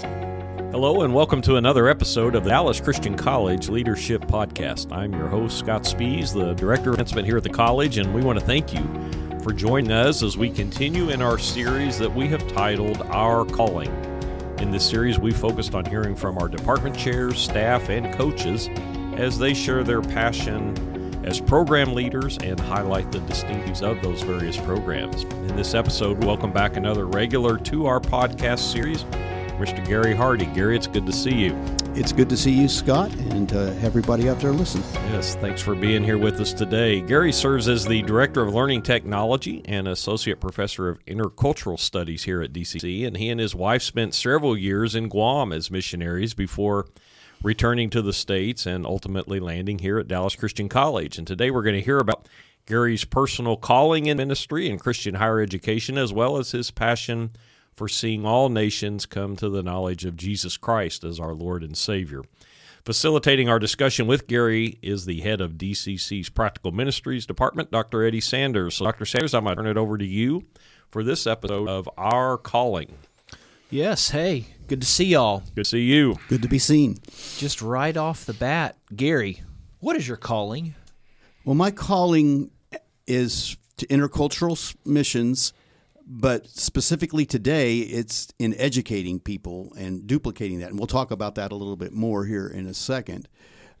Hello, 0.00 1.02
and 1.02 1.14
welcome 1.14 1.42
to 1.42 1.56
another 1.56 1.88
episode 1.88 2.34
of 2.34 2.44
the 2.44 2.50
Dallas 2.50 2.80
Christian 2.80 3.16
College 3.16 3.68
Leadership 3.68 4.22
Podcast. 4.26 4.92
I'm 4.92 5.12
your 5.12 5.28
host, 5.28 5.58
Scott 5.58 5.82
Spees, 5.82 6.32
the 6.32 6.54
Director 6.54 6.90
of 6.90 6.94
Advancement 6.94 7.26
here 7.26 7.36
at 7.36 7.42
the 7.42 7.48
college, 7.48 7.98
and 7.98 8.14
we 8.14 8.20
want 8.20 8.38
to 8.38 8.44
thank 8.44 8.72
you 8.72 9.40
for 9.42 9.52
joining 9.52 9.90
us 9.90 10.22
as 10.22 10.36
we 10.36 10.50
continue 10.50 11.10
in 11.10 11.22
our 11.22 11.38
series 11.38 11.98
that 11.98 12.14
we 12.14 12.28
have 12.28 12.46
titled 12.52 13.02
Our 13.08 13.44
Calling. 13.44 13.90
In 14.58 14.70
this 14.70 14.88
series, 14.88 15.18
we 15.18 15.32
focused 15.32 15.74
on 15.74 15.84
hearing 15.84 16.14
from 16.14 16.38
our 16.38 16.48
department 16.48 16.96
chairs, 16.96 17.38
staff, 17.38 17.88
and 17.88 18.14
coaches 18.14 18.68
as 19.16 19.38
they 19.38 19.54
share 19.54 19.84
their 19.84 20.02
passion 20.02 20.76
as 21.24 21.40
program 21.40 21.92
leaders 21.92 22.38
and 22.38 22.58
highlight 22.58 23.10
the 23.12 23.18
distinctives 23.20 23.82
of 23.82 24.00
those 24.02 24.22
various 24.22 24.56
programs. 24.56 25.24
In 25.24 25.56
this 25.56 25.74
episode, 25.74 26.24
welcome 26.24 26.52
back 26.52 26.76
another 26.76 27.06
regular 27.06 27.58
to 27.58 27.86
our 27.86 28.00
podcast 28.00 28.60
series, 28.60 29.04
Mr. 29.58 29.84
Gary 29.84 30.14
Hardy. 30.14 30.46
Gary, 30.46 30.76
it's 30.76 30.86
good 30.86 31.04
to 31.04 31.12
see 31.12 31.34
you. 31.34 31.60
It's 31.94 32.12
good 32.12 32.28
to 32.28 32.36
see 32.36 32.52
you, 32.52 32.68
Scott, 32.68 33.12
and 33.14 33.52
uh, 33.52 33.74
everybody 33.82 34.28
out 34.28 34.38
there 34.38 34.52
listen. 34.52 34.84
Yes, 35.10 35.34
thanks 35.34 35.60
for 35.60 35.74
being 35.74 36.04
here 36.04 36.16
with 36.16 36.40
us 36.40 36.52
today. 36.52 37.00
Gary 37.00 37.32
serves 37.32 37.66
as 37.66 37.84
the 37.84 38.02
Director 38.02 38.40
of 38.40 38.54
Learning 38.54 38.82
Technology 38.82 39.62
and 39.64 39.88
Associate 39.88 40.38
Professor 40.38 40.88
of 40.88 41.04
Intercultural 41.06 41.76
Studies 41.76 42.22
here 42.22 42.40
at 42.40 42.52
DCC, 42.52 43.04
and 43.04 43.16
he 43.16 43.30
and 43.30 43.40
his 43.40 43.52
wife 43.52 43.82
spent 43.82 44.14
several 44.14 44.56
years 44.56 44.94
in 44.94 45.08
Guam 45.08 45.52
as 45.52 45.72
missionaries 45.72 46.34
before 46.34 46.86
returning 47.42 47.90
to 47.90 48.00
the 48.00 48.12
States 48.12 48.64
and 48.64 48.86
ultimately 48.86 49.40
landing 49.40 49.80
here 49.80 49.98
at 49.98 50.06
Dallas 50.06 50.36
Christian 50.36 50.68
College. 50.68 51.18
And 51.18 51.26
today 51.26 51.50
we're 51.50 51.64
going 51.64 51.74
to 51.74 51.82
hear 51.82 51.98
about 51.98 52.28
Gary's 52.64 53.04
personal 53.04 53.56
calling 53.56 54.06
in 54.06 54.18
ministry 54.18 54.70
and 54.70 54.78
Christian 54.78 55.16
higher 55.16 55.40
education, 55.40 55.98
as 55.98 56.12
well 56.12 56.36
as 56.36 56.52
his 56.52 56.70
passion 56.70 57.32
for 57.78 57.88
seeing 57.88 58.26
all 58.26 58.48
nations 58.48 59.06
come 59.06 59.36
to 59.36 59.48
the 59.48 59.62
knowledge 59.62 60.04
of 60.04 60.16
Jesus 60.16 60.56
Christ 60.56 61.04
as 61.04 61.20
our 61.20 61.32
Lord 61.32 61.62
and 61.62 61.78
Savior. 61.78 62.22
Facilitating 62.84 63.48
our 63.48 63.60
discussion 63.60 64.08
with 64.08 64.26
Gary 64.26 64.78
is 64.82 65.04
the 65.04 65.20
head 65.20 65.40
of 65.40 65.52
DCC's 65.52 66.28
Practical 66.28 66.72
Ministries 66.72 67.24
Department, 67.24 67.70
Dr. 67.70 68.04
Eddie 68.04 68.20
Sanders. 68.20 68.74
So, 68.74 68.84
Dr. 68.84 69.04
Sanders, 69.04 69.32
I'm 69.32 69.44
going 69.44 69.56
to 69.56 69.62
turn 69.62 69.70
it 69.70 69.76
over 69.76 69.96
to 69.96 70.04
you 70.04 70.44
for 70.90 71.04
this 71.04 71.24
episode 71.24 71.68
of 71.68 71.88
Our 71.96 72.36
Calling. 72.36 72.98
Yes, 73.70 74.10
hey, 74.10 74.46
good 74.66 74.80
to 74.80 74.86
see 74.86 75.04
y'all. 75.04 75.44
Good 75.54 75.64
to 75.64 75.70
see 75.70 75.82
you. 75.82 76.16
Good 76.28 76.42
to 76.42 76.48
be 76.48 76.58
seen. 76.58 76.96
Just 77.36 77.62
right 77.62 77.96
off 77.96 78.26
the 78.26 78.34
bat, 78.34 78.76
Gary, 78.96 79.42
what 79.78 79.94
is 79.94 80.08
your 80.08 80.16
calling? 80.16 80.74
Well, 81.44 81.54
my 81.54 81.70
calling 81.70 82.50
is 83.06 83.56
to 83.76 83.86
intercultural 83.86 84.74
missions, 84.84 85.52
but 86.10 86.48
specifically 86.48 87.26
today, 87.26 87.80
it's 87.80 88.32
in 88.38 88.54
educating 88.54 89.20
people 89.20 89.74
and 89.76 90.06
duplicating 90.06 90.60
that. 90.60 90.70
And 90.70 90.78
we'll 90.78 90.86
talk 90.86 91.10
about 91.10 91.34
that 91.34 91.52
a 91.52 91.54
little 91.54 91.76
bit 91.76 91.92
more 91.92 92.24
here 92.24 92.48
in 92.48 92.66
a 92.66 92.72
second, 92.72 93.28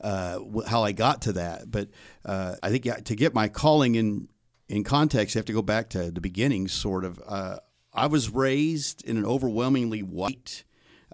uh, 0.02 0.38
how 0.66 0.84
I 0.84 0.92
got 0.92 1.22
to 1.22 1.32
that. 1.32 1.70
But 1.70 1.88
uh, 2.26 2.56
I 2.62 2.68
think 2.68 3.04
to 3.04 3.16
get 3.16 3.34
my 3.34 3.48
calling 3.48 3.94
in 3.94 4.28
in 4.68 4.84
context, 4.84 5.34
you 5.34 5.38
have 5.38 5.46
to 5.46 5.54
go 5.54 5.62
back 5.62 5.88
to 5.90 6.10
the 6.10 6.20
beginning, 6.20 6.68
sort 6.68 7.06
of. 7.06 7.18
Uh, 7.26 7.56
I 7.94 8.06
was 8.06 8.28
raised 8.28 9.02
in 9.06 9.16
an 9.16 9.24
overwhelmingly 9.24 10.02
white 10.02 10.64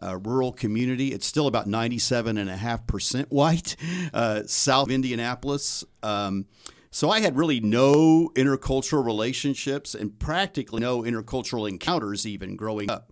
uh, 0.02 0.18
rural 0.18 0.52
community. 0.52 1.12
It's 1.12 1.26
still 1.26 1.46
about 1.46 1.68
97.5% 1.68 3.26
white, 3.26 3.76
uh, 4.12 4.42
south 4.46 4.88
of 4.88 4.92
Indianapolis. 4.92 5.84
Um, 6.02 6.46
so 6.94 7.10
I 7.10 7.18
had 7.18 7.36
really 7.36 7.58
no 7.58 8.30
intercultural 8.36 9.04
relationships 9.04 9.96
and 9.96 10.16
practically 10.16 10.80
no 10.80 11.02
intercultural 11.02 11.68
encounters 11.68 12.24
even 12.24 12.54
growing 12.54 12.88
up. 12.88 13.10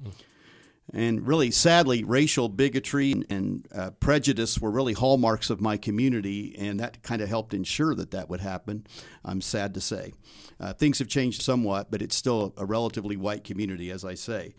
And 0.93 1.27
really, 1.27 1.51
sadly, 1.51 2.05
racial 2.05 2.49
bigotry 2.49 3.25
and 3.29 3.67
uh, 3.75 3.91
prejudice 3.91 4.61
were 4.61 4.71
really 4.71 4.93
hallmarks 4.93 5.51
of 5.51 5.61
my 5.61 5.77
community, 5.77 6.55
and 6.57 6.79
that 6.79 7.03
kind 7.03 7.21
of 7.21 7.29
helped 7.29 7.55
ensure 7.55 7.97
that 7.97 8.13
that 8.13 8.29
would 8.31 8.41
happen. 8.41 8.87
I'm 9.25 9.41
sad 9.41 9.75
to 9.75 9.81
say. 9.81 10.13
Uh, 10.61 10.73
things 10.73 11.01
have 11.01 11.09
changed 11.09 11.43
somewhat, 11.43 11.91
but 11.91 12.03
it's 12.03 12.15
still 12.15 12.55
a 12.57 12.65
relatively 12.65 13.17
white 13.17 13.43
community, 13.43 13.91
as 13.91 14.05
I 14.05 14.15
say. 14.15 14.55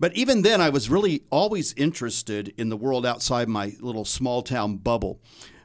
But 0.00 0.14
even 0.14 0.40
then, 0.40 0.62
I 0.62 0.70
was 0.70 0.88
really 0.88 1.24
always 1.30 1.74
interested 1.74 2.54
in 2.56 2.70
the 2.70 2.78
world 2.78 3.04
outside 3.04 3.46
my 3.46 3.74
little 3.80 4.06
small 4.06 4.40
town 4.40 4.76
bubble. 4.78 5.20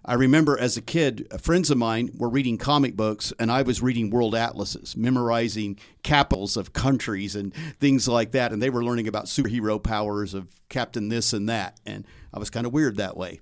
I 0.05 0.13
remember 0.13 0.57
as 0.57 0.77
a 0.77 0.81
kid, 0.81 1.27
friends 1.41 1.69
of 1.69 1.77
mine 1.77 2.11
were 2.17 2.29
reading 2.29 2.57
comic 2.57 2.95
books, 2.95 3.33
and 3.39 3.51
I 3.51 3.61
was 3.61 3.81
reading 3.81 4.09
world 4.09 4.33
atlases, 4.33 4.95
memorizing 4.95 5.77
capitals 6.03 6.57
of 6.57 6.73
countries 6.73 7.35
and 7.35 7.53
things 7.79 8.07
like 8.07 8.31
that. 8.31 8.51
And 8.51 8.61
they 8.61 8.69
were 8.69 8.83
learning 8.83 9.07
about 9.07 9.25
superhero 9.25 9.81
powers 9.81 10.33
of 10.33 10.47
Captain 10.69 11.09
this 11.09 11.33
and 11.33 11.49
that. 11.49 11.79
And 11.85 12.05
I 12.33 12.39
was 12.39 12.49
kind 12.49 12.65
of 12.65 12.73
weird 12.73 12.97
that 12.97 13.17
way. 13.17 13.41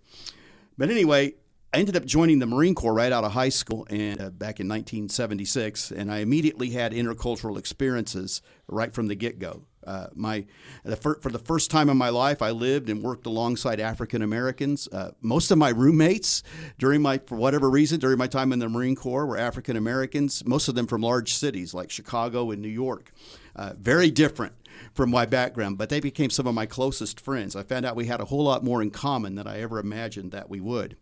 But 0.78 0.90
anyway, 0.90 1.34
I 1.74 1.80
ended 1.80 1.98
up 1.98 2.06
joining 2.06 2.40
the 2.40 2.46
Marine 2.46 2.76
Corps 2.76 2.94
right 2.94 3.12
out 3.12 3.24
of 3.24 3.34
high 3.34 3.50
school 3.50 3.86
and 3.90 4.22
uh, 4.22 4.30
back 4.30 4.60
in 4.60 4.68
1976, 4.68 5.92
and 5.92 6.12
I 6.12 6.20
immediately 6.20 6.72
had 6.72 6.94
intercultural 6.94 7.58
experiences 7.58 8.42
right 8.68 8.94
from 8.94 9.08
the 9.08 9.16
get 9.16 9.38
go. 9.38 9.64
Uh, 9.88 10.08
my 10.14 10.46
the 10.84 10.98
fir- 10.98 11.20
for 11.22 11.32
the 11.32 11.40
first 11.40 11.72
time 11.72 11.90
in 11.90 11.98
my 11.98 12.10
life, 12.10 12.42
I 12.42 12.52
lived 12.52 12.90
and 12.90 13.02
worked 13.02 13.26
alongside 13.26 13.80
African 13.80 14.22
Americans. 14.22 14.88
Uh, 14.92 15.12
most 15.22 15.50
of 15.50 15.58
my 15.58 15.70
roommates 15.70 16.44
during 16.78 17.02
my 17.02 17.20
for 17.20 17.36
whatever 17.36 17.70
reason 17.70 18.00
during 18.00 18.18
my 18.18 18.28
time 18.28 18.52
in 18.52 18.60
the 18.60 18.68
Marine 18.68 18.96
Corps 18.96 19.26
were 19.26 19.38
African 19.38 19.78
Americans. 19.78 20.46
Most 20.46 20.68
of 20.68 20.76
them 20.76 20.88
from 20.88 21.02
large 21.02 21.34
cities 21.34 21.74
like 21.74 21.90
Chicago 21.90 22.52
and 22.52 22.62
New 22.62 22.68
York. 22.68 23.12
Uh, 23.56 23.74
very 23.78 24.12
different 24.12 24.54
from 24.94 25.10
my 25.10 25.26
background, 25.26 25.78
but 25.78 25.90
they 25.90 26.00
became 26.00 26.30
some 26.30 26.46
of 26.46 26.54
my 26.54 26.66
closest 26.66 27.20
friends. 27.20 27.56
I 27.56 27.64
found 27.64 27.86
out 27.86 27.96
we 27.96 28.06
had 28.06 28.22
a 28.22 28.26
whole 28.26 28.44
lot 28.44 28.64
more 28.64 28.82
in 28.82 28.92
common 28.92 29.36
than 29.36 29.48
I 29.48 29.62
ever 29.62 29.80
imagined 29.80 30.32
that 30.34 30.50
we 30.50 30.60
would. 30.60 30.98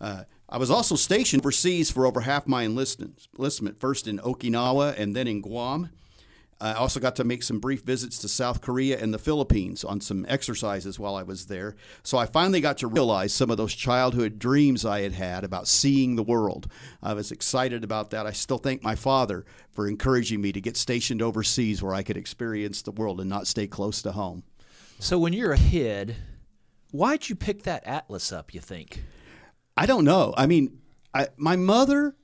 Uh, 0.00 0.24
I 0.48 0.58
was 0.58 0.70
also 0.70 0.94
stationed 0.94 1.42
overseas 1.42 1.90
for 1.90 2.06
over 2.06 2.20
half 2.20 2.46
my 2.46 2.64
enlistment, 2.64 3.26
enlistment, 3.36 3.80
first 3.80 4.06
in 4.06 4.18
Okinawa 4.18 4.94
and 4.98 5.16
then 5.16 5.26
in 5.26 5.40
Guam. 5.40 5.90
I 6.58 6.72
also 6.72 7.00
got 7.00 7.16
to 7.16 7.24
make 7.24 7.42
some 7.42 7.60
brief 7.60 7.82
visits 7.82 8.18
to 8.18 8.28
South 8.28 8.62
Korea 8.62 8.98
and 8.98 9.12
the 9.12 9.18
Philippines 9.18 9.84
on 9.84 10.00
some 10.00 10.24
exercises 10.26 10.98
while 10.98 11.14
I 11.14 11.22
was 11.22 11.46
there. 11.46 11.76
So 12.02 12.16
I 12.16 12.24
finally 12.24 12.62
got 12.62 12.78
to 12.78 12.86
realize 12.86 13.34
some 13.34 13.50
of 13.50 13.58
those 13.58 13.74
childhood 13.74 14.38
dreams 14.38 14.84
I 14.86 15.02
had 15.02 15.12
had 15.12 15.44
about 15.44 15.68
seeing 15.68 16.16
the 16.16 16.22
world. 16.22 16.70
I 17.02 17.12
was 17.12 17.30
excited 17.30 17.84
about 17.84 18.10
that. 18.10 18.26
I 18.26 18.32
still 18.32 18.56
thank 18.56 18.82
my 18.82 18.94
father 18.94 19.44
for 19.72 19.86
encouraging 19.86 20.40
me 20.40 20.50
to 20.52 20.60
get 20.60 20.78
stationed 20.78 21.20
overseas 21.20 21.82
where 21.82 21.94
I 21.94 22.02
could 22.02 22.16
experience 22.16 22.80
the 22.80 22.92
world 22.92 23.20
and 23.20 23.28
not 23.28 23.46
stay 23.46 23.66
close 23.66 24.00
to 24.02 24.12
home. 24.12 24.42
So 24.98 25.18
when 25.18 25.34
you're 25.34 25.52
a 25.52 25.58
kid, 25.58 26.16
why'd 26.90 27.28
you 27.28 27.36
pick 27.36 27.64
that 27.64 27.86
atlas 27.86 28.32
up, 28.32 28.54
you 28.54 28.60
think? 28.60 29.04
I 29.76 29.84
don't 29.84 30.04
know. 30.04 30.32
I 30.38 30.46
mean, 30.46 30.78
I, 31.12 31.28
my 31.36 31.56
mother 31.56 32.16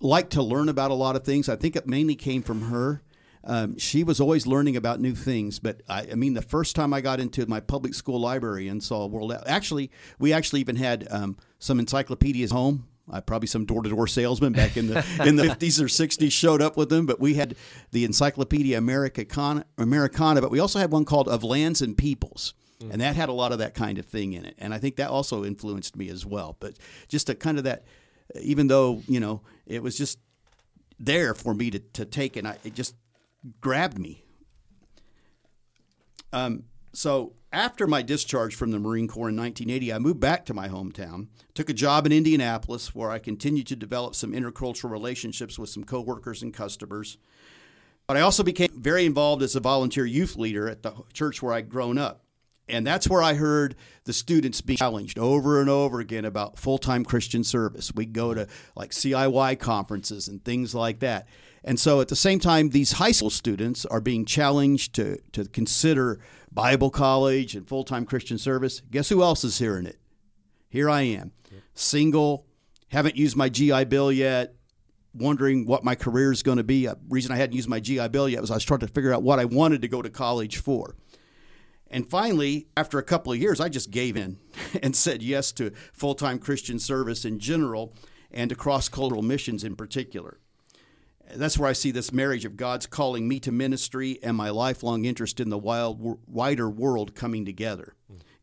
liked 0.00 0.32
to 0.34 0.42
learn 0.42 0.68
about 0.68 0.92
a 0.92 0.94
lot 0.94 1.16
of 1.16 1.24
things. 1.24 1.48
I 1.48 1.56
think 1.56 1.74
it 1.74 1.88
mainly 1.88 2.14
came 2.14 2.42
from 2.42 2.62
her. 2.62 3.02
Um, 3.48 3.78
she 3.78 4.04
was 4.04 4.20
always 4.20 4.46
learning 4.46 4.76
about 4.76 5.00
new 5.00 5.14
things. 5.14 5.58
But 5.58 5.80
I, 5.88 6.06
I, 6.12 6.14
mean, 6.14 6.34
the 6.34 6.42
first 6.42 6.76
time 6.76 6.92
I 6.92 7.00
got 7.00 7.18
into 7.18 7.46
my 7.46 7.60
public 7.60 7.94
school 7.94 8.20
library 8.20 8.68
and 8.68 8.82
saw 8.82 9.06
World, 9.06 9.32
actually, 9.46 9.90
we 10.18 10.34
actually 10.34 10.60
even 10.60 10.76
had 10.76 11.08
um, 11.10 11.36
some 11.58 11.80
encyclopedias 11.80 12.52
home. 12.52 12.86
Uh, 13.10 13.22
probably 13.22 13.46
some 13.46 13.64
door-to-door 13.64 14.06
salesman 14.06 14.52
back 14.52 14.76
in 14.76 14.86
the 14.86 14.98
in 15.24 15.36
the 15.36 15.44
50s 15.44 15.80
or 15.80 15.86
60s 15.86 16.30
showed 16.30 16.60
up 16.60 16.76
with 16.76 16.90
them. 16.90 17.06
But 17.06 17.18
we 17.18 17.32
had 17.32 17.56
the 17.90 18.04
Encyclopedia 18.04 18.76
Americana, 18.76 19.64
Americana, 19.78 20.42
but 20.42 20.50
we 20.50 20.58
also 20.58 20.78
had 20.78 20.92
one 20.92 21.06
called 21.06 21.26
Of 21.26 21.42
Lands 21.42 21.80
and 21.80 21.96
Peoples. 21.96 22.52
Mm. 22.82 22.92
And 22.92 23.00
that 23.00 23.16
had 23.16 23.30
a 23.30 23.32
lot 23.32 23.52
of 23.52 23.60
that 23.60 23.72
kind 23.72 23.96
of 23.96 24.04
thing 24.04 24.34
in 24.34 24.44
it. 24.44 24.56
And 24.58 24.74
I 24.74 24.78
think 24.78 24.96
that 24.96 25.08
also 25.08 25.42
influenced 25.42 25.96
me 25.96 26.10
as 26.10 26.26
well. 26.26 26.58
But 26.60 26.74
just 27.08 27.30
a 27.30 27.34
kind 27.34 27.56
of 27.56 27.64
that, 27.64 27.84
even 28.38 28.66
though, 28.66 29.00
you 29.08 29.20
know, 29.20 29.40
it 29.66 29.82
was 29.82 29.96
just 29.96 30.18
there 30.98 31.34
for 31.34 31.54
me 31.54 31.70
to, 31.70 31.78
to 31.78 32.04
take, 32.04 32.36
and 32.36 32.46
I, 32.46 32.58
it 32.62 32.74
just 32.74 32.94
grabbed 33.60 33.98
me. 33.98 34.24
Um, 36.32 36.64
so 36.92 37.34
after 37.52 37.86
my 37.86 38.02
discharge 38.02 38.54
from 38.54 38.70
the 38.70 38.78
Marine 38.78 39.08
Corps 39.08 39.30
in 39.30 39.36
1980, 39.36 39.92
I 39.92 39.98
moved 39.98 40.20
back 40.20 40.44
to 40.46 40.54
my 40.54 40.68
hometown, 40.68 41.28
took 41.54 41.70
a 41.70 41.74
job 41.74 42.06
in 42.06 42.12
Indianapolis 42.12 42.94
where 42.94 43.10
I 43.10 43.18
continued 43.18 43.66
to 43.68 43.76
develop 43.76 44.14
some 44.14 44.32
intercultural 44.32 44.90
relationships 44.90 45.58
with 45.58 45.70
some 45.70 45.84
coworkers 45.84 46.42
and 46.42 46.52
customers. 46.52 47.16
But 48.06 48.16
I 48.16 48.20
also 48.20 48.42
became 48.42 48.70
very 48.74 49.06
involved 49.06 49.42
as 49.42 49.54
a 49.54 49.60
volunteer 49.60 50.06
youth 50.06 50.36
leader 50.36 50.68
at 50.68 50.82
the 50.82 50.92
church 51.12 51.42
where 51.42 51.54
I'd 51.54 51.68
grown 51.68 51.98
up. 51.98 52.24
And 52.68 52.86
that's 52.86 53.08
where 53.08 53.22
I 53.22 53.34
heard 53.34 53.76
the 54.04 54.12
students 54.12 54.60
being 54.60 54.76
challenged 54.76 55.18
over 55.18 55.60
and 55.60 55.70
over 55.70 56.00
again 56.00 56.26
about 56.26 56.58
full 56.58 56.78
time 56.78 57.04
Christian 57.04 57.42
service. 57.42 57.92
We'd 57.94 58.12
go 58.12 58.34
to 58.34 58.46
like 58.76 58.90
CIY 58.90 59.58
conferences 59.58 60.28
and 60.28 60.44
things 60.44 60.74
like 60.74 61.00
that. 61.00 61.28
And 61.68 61.78
so 61.78 62.00
at 62.00 62.08
the 62.08 62.16
same 62.16 62.40
time, 62.40 62.70
these 62.70 62.92
high 62.92 63.12
school 63.12 63.28
students 63.28 63.84
are 63.84 64.00
being 64.00 64.24
challenged 64.24 64.94
to, 64.94 65.18
to 65.32 65.44
consider 65.44 66.18
Bible 66.50 66.88
college 66.88 67.54
and 67.54 67.68
full 67.68 67.84
time 67.84 68.06
Christian 68.06 68.38
service. 68.38 68.80
Guess 68.90 69.10
who 69.10 69.22
else 69.22 69.44
is 69.44 69.58
hearing 69.58 69.84
it? 69.84 69.98
Here 70.70 70.88
I 70.88 71.02
am, 71.02 71.32
single, 71.74 72.46
haven't 72.88 73.16
used 73.16 73.36
my 73.36 73.50
GI 73.50 73.84
Bill 73.84 74.10
yet, 74.10 74.54
wondering 75.12 75.66
what 75.66 75.84
my 75.84 75.94
career 75.94 76.32
is 76.32 76.42
going 76.42 76.56
to 76.56 76.64
be. 76.64 76.86
The 76.86 76.96
reason 77.10 77.32
I 77.32 77.36
hadn't 77.36 77.54
used 77.54 77.68
my 77.68 77.80
GI 77.80 78.08
Bill 78.08 78.30
yet 78.30 78.40
was 78.40 78.50
I 78.50 78.54
was 78.54 78.64
trying 78.64 78.80
to 78.80 78.88
figure 78.88 79.12
out 79.12 79.22
what 79.22 79.38
I 79.38 79.44
wanted 79.44 79.82
to 79.82 79.88
go 79.88 80.00
to 80.00 80.08
college 80.08 80.56
for. 80.56 80.96
And 81.90 82.08
finally, 82.08 82.68
after 82.78 82.98
a 82.98 83.02
couple 83.02 83.30
of 83.30 83.38
years, 83.38 83.60
I 83.60 83.68
just 83.68 83.90
gave 83.90 84.16
in 84.16 84.38
and 84.82 84.96
said 84.96 85.22
yes 85.22 85.52
to 85.52 85.72
full 85.92 86.14
time 86.14 86.38
Christian 86.38 86.78
service 86.78 87.26
in 87.26 87.38
general 87.38 87.92
and 88.30 88.48
to 88.48 88.56
cross 88.56 88.88
cultural 88.88 89.20
missions 89.20 89.64
in 89.64 89.76
particular. 89.76 90.40
That's 91.34 91.58
where 91.58 91.68
I 91.68 91.74
see 91.74 91.90
this 91.90 92.12
marriage 92.12 92.44
of 92.44 92.56
God's 92.56 92.86
calling 92.86 93.28
me 93.28 93.38
to 93.40 93.52
ministry 93.52 94.18
and 94.22 94.36
my 94.36 94.50
lifelong 94.50 95.04
interest 95.04 95.40
in 95.40 95.50
the 95.50 95.58
wild, 95.58 96.18
wider 96.26 96.70
world 96.70 97.14
coming 97.14 97.44
together. 97.44 97.94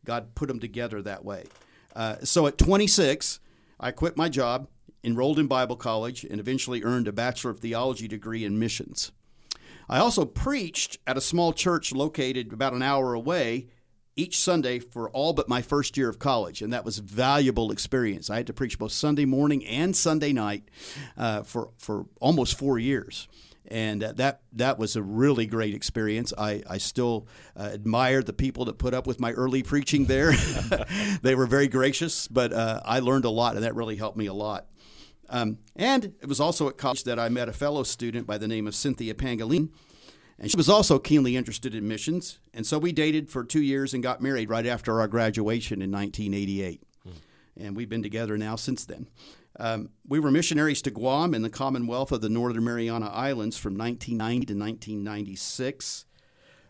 God 0.04 0.34
put 0.34 0.48
them 0.48 0.60
together 0.60 1.02
that 1.02 1.24
way. 1.24 1.44
Uh, 1.94 2.16
so 2.22 2.46
at 2.46 2.58
26, 2.58 3.40
I 3.80 3.90
quit 3.90 4.16
my 4.16 4.28
job, 4.28 4.68
enrolled 5.02 5.38
in 5.38 5.46
Bible 5.46 5.76
college, 5.76 6.24
and 6.24 6.38
eventually 6.38 6.82
earned 6.84 7.08
a 7.08 7.12
Bachelor 7.12 7.50
of 7.50 7.58
Theology 7.58 8.06
degree 8.06 8.44
in 8.44 8.58
missions. 8.58 9.12
I 9.88 9.98
also 9.98 10.24
preached 10.24 10.98
at 11.06 11.16
a 11.16 11.20
small 11.20 11.52
church 11.52 11.92
located 11.92 12.52
about 12.52 12.72
an 12.72 12.82
hour 12.82 13.14
away 13.14 13.68
each 14.16 14.38
Sunday 14.40 14.78
for 14.78 15.10
all 15.10 15.34
but 15.34 15.48
my 15.48 15.60
first 15.62 15.96
year 15.96 16.08
of 16.08 16.18
college, 16.18 16.62
and 16.62 16.72
that 16.72 16.84
was 16.84 16.98
valuable 16.98 17.70
experience. 17.70 18.30
I 18.30 18.38
had 18.38 18.46
to 18.46 18.54
preach 18.54 18.78
both 18.78 18.92
Sunday 18.92 19.26
morning 19.26 19.64
and 19.66 19.94
Sunday 19.94 20.32
night 20.32 20.68
uh, 21.16 21.42
for 21.42 21.70
for 21.78 22.06
almost 22.18 22.58
four 22.58 22.78
years, 22.78 23.28
and 23.68 24.02
uh, 24.02 24.12
that 24.12 24.40
that 24.54 24.78
was 24.78 24.96
a 24.96 25.02
really 25.02 25.44
great 25.46 25.74
experience. 25.74 26.32
I 26.36 26.62
I 26.68 26.78
still 26.78 27.28
uh, 27.54 27.70
admire 27.74 28.22
the 28.22 28.32
people 28.32 28.64
that 28.64 28.78
put 28.78 28.94
up 28.94 29.06
with 29.06 29.20
my 29.20 29.32
early 29.32 29.62
preaching 29.62 30.06
there. 30.06 30.32
they 31.22 31.34
were 31.34 31.46
very 31.46 31.68
gracious, 31.68 32.26
but 32.26 32.54
uh, 32.54 32.80
I 32.84 33.00
learned 33.00 33.26
a 33.26 33.30
lot, 33.30 33.54
and 33.54 33.64
that 33.64 33.74
really 33.74 33.96
helped 33.96 34.16
me 34.16 34.26
a 34.26 34.34
lot. 34.34 34.66
Um, 35.28 35.58
and 35.74 36.04
it 36.04 36.28
was 36.28 36.40
also 36.40 36.68
at 36.68 36.78
college 36.78 37.04
that 37.04 37.18
I 37.18 37.28
met 37.28 37.48
a 37.48 37.52
fellow 37.52 37.82
student 37.82 38.26
by 38.26 38.38
the 38.38 38.48
name 38.48 38.66
of 38.66 38.74
Cynthia 38.74 39.12
Pangolin. 39.12 39.70
And 40.38 40.50
she 40.50 40.56
was 40.56 40.68
also 40.68 40.98
keenly 40.98 41.36
interested 41.36 41.74
in 41.74 41.88
missions. 41.88 42.38
And 42.52 42.66
so 42.66 42.78
we 42.78 42.92
dated 42.92 43.30
for 43.30 43.42
two 43.42 43.62
years 43.62 43.94
and 43.94 44.02
got 44.02 44.20
married 44.20 44.50
right 44.50 44.66
after 44.66 45.00
our 45.00 45.08
graduation 45.08 45.80
in 45.80 45.90
1988. 45.90 46.82
Hmm. 47.02 47.10
And 47.56 47.76
we've 47.76 47.88
been 47.88 48.02
together 48.02 48.36
now 48.36 48.56
since 48.56 48.84
then. 48.84 49.08
Um, 49.58 49.90
we 50.06 50.20
were 50.20 50.30
missionaries 50.30 50.82
to 50.82 50.90
Guam 50.90 51.32
and 51.32 51.44
the 51.44 51.50
Commonwealth 51.50 52.12
of 52.12 52.20
the 52.20 52.28
Northern 52.28 52.64
Mariana 52.64 53.06
Islands 53.06 53.56
from 53.56 53.76
1990 53.78 54.46
to 54.46 54.52
1996. 54.52 56.04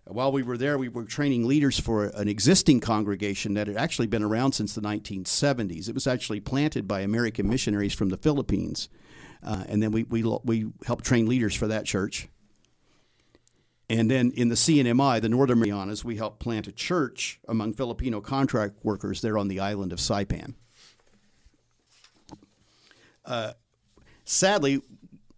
While 0.08 0.30
we 0.30 0.44
were 0.44 0.56
there, 0.56 0.78
we 0.78 0.88
were 0.88 1.04
training 1.04 1.48
leaders 1.48 1.80
for 1.80 2.04
an 2.04 2.28
existing 2.28 2.78
congregation 2.78 3.54
that 3.54 3.66
had 3.66 3.76
actually 3.76 4.06
been 4.06 4.22
around 4.22 4.52
since 4.52 4.72
the 4.72 4.80
1970s. 4.80 5.88
It 5.88 5.94
was 5.94 6.06
actually 6.06 6.38
planted 6.38 6.86
by 6.86 7.00
American 7.00 7.48
missionaries 7.48 7.92
from 7.92 8.10
the 8.10 8.16
Philippines. 8.16 8.88
Uh, 9.42 9.64
and 9.68 9.82
then 9.82 9.90
we, 9.90 10.04
we, 10.04 10.22
we 10.44 10.66
helped 10.86 11.04
train 11.04 11.26
leaders 11.26 11.56
for 11.56 11.66
that 11.66 11.86
church. 11.86 12.28
And 13.88 14.11
then 14.11 14.33
in 14.33 14.49
the 14.49 14.56
CNMI, 14.56 15.21
the 15.21 15.29
Northern 15.29 15.61
Marianas, 15.61 16.05
we 16.05 16.17
helped 16.17 16.41
plant 16.41 16.67
a 16.67 16.73
church 16.73 17.38
among 17.47 17.73
Filipino 17.73 18.21
contract 18.21 18.81
workers 18.83 19.21
there 19.21 19.38
on 19.38 19.49
the 19.49 19.61
island 19.61 19.93
of 19.93 20.00
Saipan. 20.00 20.55
Uh, 23.25 23.53
sadly, 24.25 24.83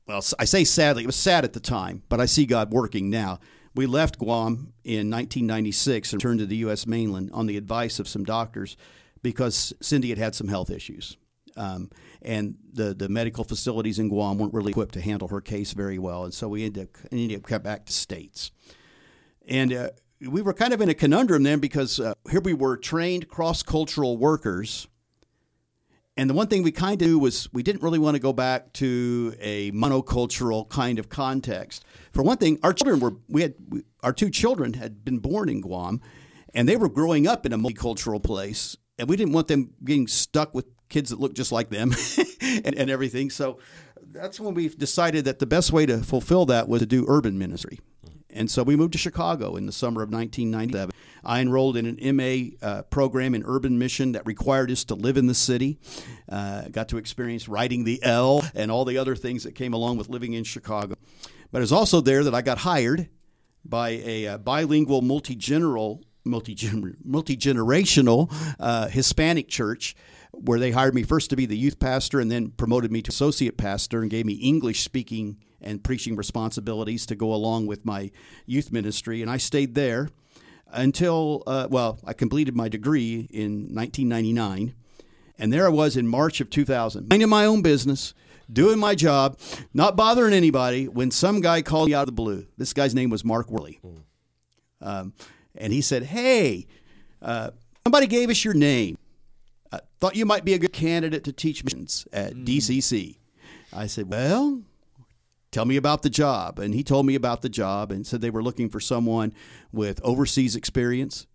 well, 0.06 0.24
I 0.38 0.46
say 0.46 0.64
sadly, 0.64 1.04
it 1.04 1.06
was 1.06 1.16
sad 1.16 1.44
at 1.44 1.52
the 1.52 1.60
time, 1.60 2.02
but 2.08 2.20
I 2.20 2.26
see 2.26 2.46
God 2.46 2.72
working 2.72 3.10
now. 3.10 3.38
We 3.74 3.86
left 3.86 4.18
Guam 4.18 4.72
in 4.82 5.10
1996 5.10 6.12
and 6.12 6.22
returned 6.22 6.40
to 6.40 6.46
the 6.46 6.56
U.S. 6.56 6.86
mainland 6.86 7.30
on 7.32 7.46
the 7.46 7.58
advice 7.58 7.98
of 7.98 8.08
some 8.08 8.24
doctors 8.24 8.76
because 9.22 9.74
Cindy 9.80 10.08
had 10.08 10.18
had 10.18 10.34
some 10.34 10.48
health 10.48 10.70
issues. 10.70 11.16
Um, 11.58 11.90
and 12.22 12.56
the, 12.72 12.94
the 12.94 13.08
medical 13.08 13.44
facilities 13.44 13.98
in 13.98 14.08
Guam 14.08 14.38
weren't 14.38 14.54
really 14.54 14.70
equipped 14.70 14.94
to 14.94 15.00
handle 15.00 15.28
her 15.28 15.40
case 15.40 15.72
very 15.72 15.98
well. 15.98 16.24
And 16.24 16.32
so 16.32 16.48
we 16.48 16.64
ended 16.64 16.84
up, 16.84 17.12
ended 17.12 17.52
up 17.52 17.62
back 17.62 17.86
to 17.86 17.92
States. 17.92 18.50
And 19.46 19.72
uh, 19.72 19.90
we 20.20 20.42
were 20.42 20.52
kind 20.52 20.72
of 20.72 20.80
in 20.80 20.88
a 20.88 20.94
conundrum 20.94 21.42
then 21.42 21.58
because 21.58 22.00
uh, 22.00 22.14
here 22.30 22.40
we 22.40 22.54
were 22.54 22.76
trained 22.76 23.28
cross 23.28 23.62
cultural 23.62 24.16
workers 24.16 24.88
and 26.18 26.28
the 26.28 26.34
one 26.34 26.48
thing 26.48 26.64
we 26.64 26.72
kind 26.72 27.00
of 27.00 27.06
knew 27.06 27.16
was 27.16 27.48
we 27.52 27.62
didn't 27.62 27.80
really 27.80 28.00
want 28.00 28.16
to 28.16 28.18
go 28.18 28.32
back 28.32 28.72
to 28.74 29.36
a 29.38 29.70
monocultural 29.70 30.68
kind 30.68 30.98
of 30.98 31.08
context. 31.08 31.84
For 32.12 32.24
one 32.24 32.38
thing, 32.38 32.58
our 32.64 32.72
children 32.72 32.98
were 32.98 33.14
we 33.28 33.42
had 33.42 33.54
our 34.02 34.12
two 34.12 34.28
children 34.28 34.72
had 34.72 35.04
been 35.04 35.20
born 35.20 35.48
in 35.48 35.60
Guam, 35.60 36.00
and 36.52 36.68
they 36.68 36.74
were 36.74 36.88
growing 36.88 37.28
up 37.28 37.46
in 37.46 37.52
a 37.52 37.58
multicultural 37.58 38.20
place, 38.20 38.76
and 38.98 39.08
we 39.08 39.16
didn't 39.16 39.32
want 39.32 39.46
them 39.46 39.74
getting 39.84 40.08
stuck 40.08 40.52
with 40.54 40.66
kids 40.88 41.10
that 41.10 41.20
look 41.20 41.34
just 41.34 41.52
like 41.52 41.70
them 41.70 41.92
and, 42.42 42.74
and 42.74 42.90
everything. 42.90 43.30
So 43.30 43.58
that's 44.10 44.40
when 44.40 44.54
we 44.54 44.68
decided 44.68 45.24
that 45.26 45.38
the 45.38 45.46
best 45.46 45.72
way 45.72 45.86
to 45.86 45.98
fulfill 45.98 46.46
that 46.46 46.68
was 46.68 46.80
to 46.80 46.86
do 46.86 47.04
urban 47.08 47.38
ministry. 47.38 47.80
And 48.30 48.50
so 48.50 48.62
we 48.62 48.76
moved 48.76 48.92
to 48.92 48.98
Chicago 48.98 49.56
in 49.56 49.66
the 49.66 49.72
summer 49.72 50.02
of 50.02 50.10
1997. 50.10 50.94
I 51.24 51.40
enrolled 51.40 51.76
in 51.76 51.86
an 51.86 52.16
MA 52.16 52.56
uh, 52.62 52.82
program 52.82 53.34
in 53.34 53.42
urban 53.46 53.78
mission 53.78 54.12
that 54.12 54.26
required 54.26 54.70
us 54.70 54.84
to 54.84 54.94
live 54.94 55.16
in 55.16 55.26
the 55.26 55.34
city. 55.34 55.78
Uh, 56.28 56.68
got 56.68 56.88
to 56.90 56.98
experience 56.98 57.48
riding 57.48 57.84
the 57.84 58.02
L 58.02 58.44
and 58.54 58.70
all 58.70 58.84
the 58.84 58.98
other 58.98 59.16
things 59.16 59.44
that 59.44 59.54
came 59.54 59.72
along 59.72 59.96
with 59.96 60.08
living 60.08 60.34
in 60.34 60.44
Chicago. 60.44 60.94
But 61.50 61.58
it 61.58 61.62
was 61.62 61.72
also 61.72 62.00
there 62.00 62.22
that 62.24 62.34
I 62.34 62.42
got 62.42 62.58
hired 62.58 63.08
by 63.64 63.90
a, 64.04 64.26
uh, 64.26 64.38
bilingual, 64.38 65.00
multi 65.00 65.34
generational, 65.34 66.02
multi 66.24 66.54
generational 66.54 68.32
uh, 68.60 68.88
Hispanic 68.88 69.48
church 69.48 69.96
where 70.40 70.58
they 70.58 70.70
hired 70.70 70.94
me 70.94 71.02
first 71.02 71.30
to 71.30 71.36
be 71.36 71.46
the 71.46 71.56
youth 71.56 71.78
pastor 71.78 72.20
and 72.20 72.30
then 72.30 72.50
promoted 72.50 72.92
me 72.92 73.02
to 73.02 73.10
associate 73.10 73.56
pastor 73.56 74.02
and 74.02 74.10
gave 74.10 74.26
me 74.26 74.34
English 74.34 74.82
speaking 74.82 75.36
and 75.60 75.82
preaching 75.82 76.16
responsibilities 76.16 77.06
to 77.06 77.16
go 77.16 77.34
along 77.34 77.66
with 77.66 77.84
my 77.84 78.10
youth 78.46 78.70
ministry. 78.70 79.22
And 79.22 79.30
I 79.30 79.36
stayed 79.36 79.74
there 79.74 80.08
until, 80.70 81.42
uh, 81.46 81.68
well, 81.70 81.98
I 82.04 82.12
completed 82.12 82.54
my 82.54 82.68
degree 82.68 83.28
in 83.30 83.74
1999. 83.74 84.74
And 85.38 85.52
there 85.52 85.66
I 85.66 85.70
was 85.70 85.96
in 85.96 86.06
March 86.06 86.40
of 86.40 86.50
2000, 86.50 87.08
minding 87.08 87.28
my 87.28 87.44
own 87.44 87.62
business, 87.62 88.12
doing 88.52 88.78
my 88.78 88.94
job, 88.94 89.38
not 89.72 89.96
bothering 89.96 90.34
anybody, 90.34 90.88
when 90.88 91.10
some 91.10 91.40
guy 91.40 91.62
called 91.62 91.88
me 91.88 91.94
out 91.94 92.02
of 92.02 92.06
the 92.06 92.12
blue. 92.12 92.46
This 92.56 92.72
guy's 92.72 92.94
name 92.94 93.10
was 93.10 93.24
Mark 93.24 93.50
Worley. 93.50 93.80
Um, 94.80 95.12
and 95.54 95.72
he 95.72 95.80
said, 95.80 96.04
Hey, 96.04 96.66
uh, 97.22 97.50
somebody 97.84 98.06
gave 98.06 98.30
us 98.30 98.44
your 98.44 98.54
name. 98.54 98.97
I 99.72 99.80
thought 100.00 100.16
you 100.16 100.24
might 100.24 100.44
be 100.44 100.54
a 100.54 100.58
good 100.58 100.72
candidate 100.72 101.24
to 101.24 101.32
teach 101.32 101.64
missions 101.64 102.06
at 102.12 102.34
mm. 102.34 102.44
DCC. 102.44 103.18
I 103.72 103.86
said, 103.86 104.08
Well, 104.08 104.62
tell 105.50 105.64
me 105.64 105.76
about 105.76 106.02
the 106.02 106.10
job. 106.10 106.58
And 106.58 106.74
he 106.74 106.82
told 106.82 107.06
me 107.06 107.14
about 107.14 107.42
the 107.42 107.48
job 107.48 107.90
and 107.90 108.06
said 108.06 108.20
they 108.20 108.30
were 108.30 108.42
looking 108.42 108.68
for 108.68 108.80
someone 108.80 109.32
with 109.72 110.00
overseas 110.02 110.56
experience, 110.56 111.26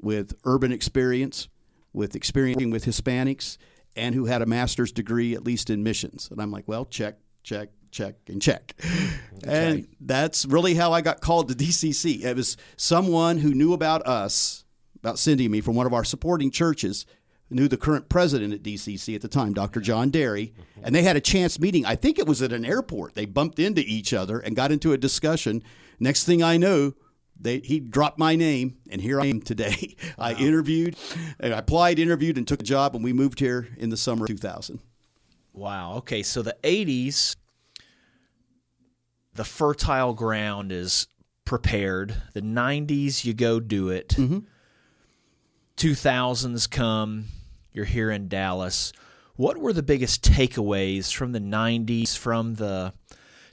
with 0.00 0.34
urban 0.44 0.72
experience, 0.72 1.48
with 1.92 2.16
experience 2.16 2.64
with 2.72 2.84
Hispanics, 2.84 3.58
and 3.96 4.14
who 4.14 4.24
had 4.24 4.42
a 4.42 4.46
master's 4.46 4.92
degree, 4.92 5.34
at 5.34 5.44
least 5.44 5.68
in 5.68 5.82
missions. 5.82 6.28
And 6.30 6.40
I'm 6.40 6.50
like, 6.50 6.66
well, 6.66 6.86
check, 6.86 7.16
check, 7.42 7.68
check, 7.90 8.16
and 8.28 8.40
check. 8.40 8.74
Okay. 9.44 9.70
And 9.70 9.88
that's 10.00 10.46
really 10.46 10.76
how 10.76 10.92
I 10.92 11.00
got 11.00 11.20
called 11.20 11.48
to 11.48 11.54
DCC. 11.56 12.22
It 12.22 12.36
was 12.36 12.56
someone 12.76 13.38
who 13.38 13.54
knew 13.54 13.72
about 13.72 14.06
us, 14.06 14.64
about 15.00 15.18
sending 15.18 15.50
me 15.50 15.60
from 15.60 15.74
one 15.74 15.84
of 15.84 15.92
our 15.92 16.04
supporting 16.04 16.52
churches, 16.52 17.06
knew 17.54 17.68
the 17.68 17.76
current 17.76 18.08
president 18.08 18.52
at 18.52 18.62
DCC 18.62 19.14
at 19.14 19.22
the 19.22 19.28
time, 19.28 19.52
Dr. 19.52 19.80
John 19.80 20.10
Derry, 20.10 20.52
and 20.82 20.94
they 20.94 21.02
had 21.02 21.16
a 21.16 21.20
chance 21.20 21.58
meeting. 21.58 21.84
I 21.86 21.96
think 21.96 22.18
it 22.18 22.26
was 22.26 22.42
at 22.42 22.52
an 22.52 22.64
airport. 22.64 23.14
They 23.14 23.26
bumped 23.26 23.58
into 23.58 23.82
each 23.82 24.12
other 24.12 24.38
and 24.38 24.56
got 24.56 24.72
into 24.72 24.92
a 24.92 24.98
discussion. 24.98 25.62
Next 26.00 26.24
thing 26.24 26.42
I 26.42 26.56
know, 26.56 26.94
they, 27.38 27.58
he 27.58 27.80
dropped 27.80 28.18
my 28.18 28.36
name, 28.36 28.78
and 28.90 29.00
here 29.00 29.20
I 29.20 29.26
am 29.26 29.40
today. 29.40 29.96
Wow. 30.18 30.26
I 30.26 30.34
interviewed, 30.34 30.96
I 31.40 31.48
applied, 31.48 31.98
interviewed, 31.98 32.36
and 32.36 32.46
took 32.46 32.60
a 32.60 32.64
job, 32.64 32.94
and 32.94 33.02
we 33.02 33.12
moved 33.12 33.40
here 33.40 33.68
in 33.78 33.90
the 33.90 33.96
summer 33.96 34.24
of 34.24 34.28
2000. 34.28 34.78
Wow. 35.52 35.94
Okay, 35.96 36.22
so 36.22 36.42
the 36.42 36.56
80s, 36.62 37.36
the 39.34 39.44
fertile 39.44 40.12
ground 40.12 40.70
is 40.70 41.06
prepared. 41.44 42.14
The 42.34 42.42
90s, 42.42 43.24
you 43.24 43.34
go 43.34 43.58
do 43.58 43.88
it. 43.88 44.10
Mm-hmm. 44.10 44.40
2000s 45.76 46.70
come 46.70 47.26
you're 47.72 47.84
here 47.84 48.10
in 48.10 48.28
Dallas. 48.28 48.92
What 49.36 49.58
were 49.58 49.72
the 49.72 49.82
biggest 49.82 50.22
takeaways 50.22 51.12
from 51.12 51.32
the 51.32 51.40
90s, 51.40 52.16
from 52.16 52.54
the 52.54 52.92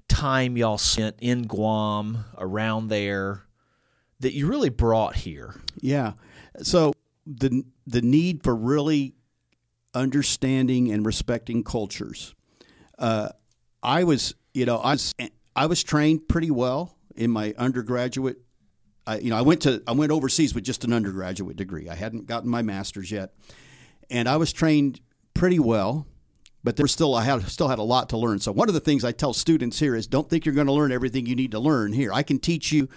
time 0.07 0.57
y'all 0.57 0.77
spent 0.77 1.15
in 1.19 1.43
Guam, 1.43 2.25
around 2.37 2.89
there, 2.89 3.43
that 4.19 4.33
you 4.33 4.47
really 4.47 4.69
brought 4.69 5.15
here? 5.15 5.55
Yeah. 5.79 6.13
So 6.61 6.93
the 7.25 7.63
the 7.85 8.01
need 8.01 8.43
for 8.43 8.55
really 8.55 9.15
understanding 9.93 10.91
and 10.91 11.05
respecting 11.05 11.63
cultures. 11.63 12.35
Uh, 12.97 13.29
I 13.81 14.03
was, 14.03 14.35
you 14.53 14.65
know, 14.65 14.77
I 14.77 14.91
was 14.91 15.15
I 15.55 15.65
was 15.65 15.83
trained 15.83 16.27
pretty 16.27 16.51
well 16.51 16.97
in 17.15 17.31
my 17.31 17.53
undergraduate. 17.57 18.37
I, 19.07 19.19
you 19.19 19.29
know, 19.29 19.37
I 19.37 19.41
went 19.41 19.61
to 19.63 19.81
I 19.87 19.93
went 19.93 20.11
overseas 20.11 20.53
with 20.53 20.63
just 20.63 20.83
an 20.83 20.93
undergraduate 20.93 21.55
degree. 21.55 21.89
I 21.89 21.95
hadn't 21.95 22.27
gotten 22.27 22.49
my 22.49 22.61
master's 22.61 23.11
yet, 23.11 23.33
and 24.09 24.27
I 24.27 24.37
was 24.37 24.51
trained 24.51 24.99
pretty 25.33 25.59
well, 25.59 26.07
but 26.63 26.75
there 26.75 26.87
still 26.87 27.15
I 27.15 27.23
had 27.23 27.47
still 27.47 27.67
had 27.67 27.79
a 27.79 27.83
lot 27.83 28.09
to 28.09 28.17
learn. 28.17 28.39
So 28.39 28.51
one 28.51 28.67
of 28.67 28.73
the 28.73 28.79
things 28.79 29.03
I 29.03 29.11
tell 29.11 29.33
students 29.33 29.79
here 29.79 29.95
is 29.95 30.07
don't 30.07 30.29
think 30.29 30.45
you're 30.45 30.55
going 30.55 30.67
to 30.67 30.73
learn 30.73 30.91
everything 30.91 31.25
you 31.25 31.35
need 31.35 31.51
to 31.51 31.59
learn 31.59 31.93
here. 31.93 32.11
I 32.11 32.23
can 32.23 32.39
teach 32.39 32.71
you 32.71 32.89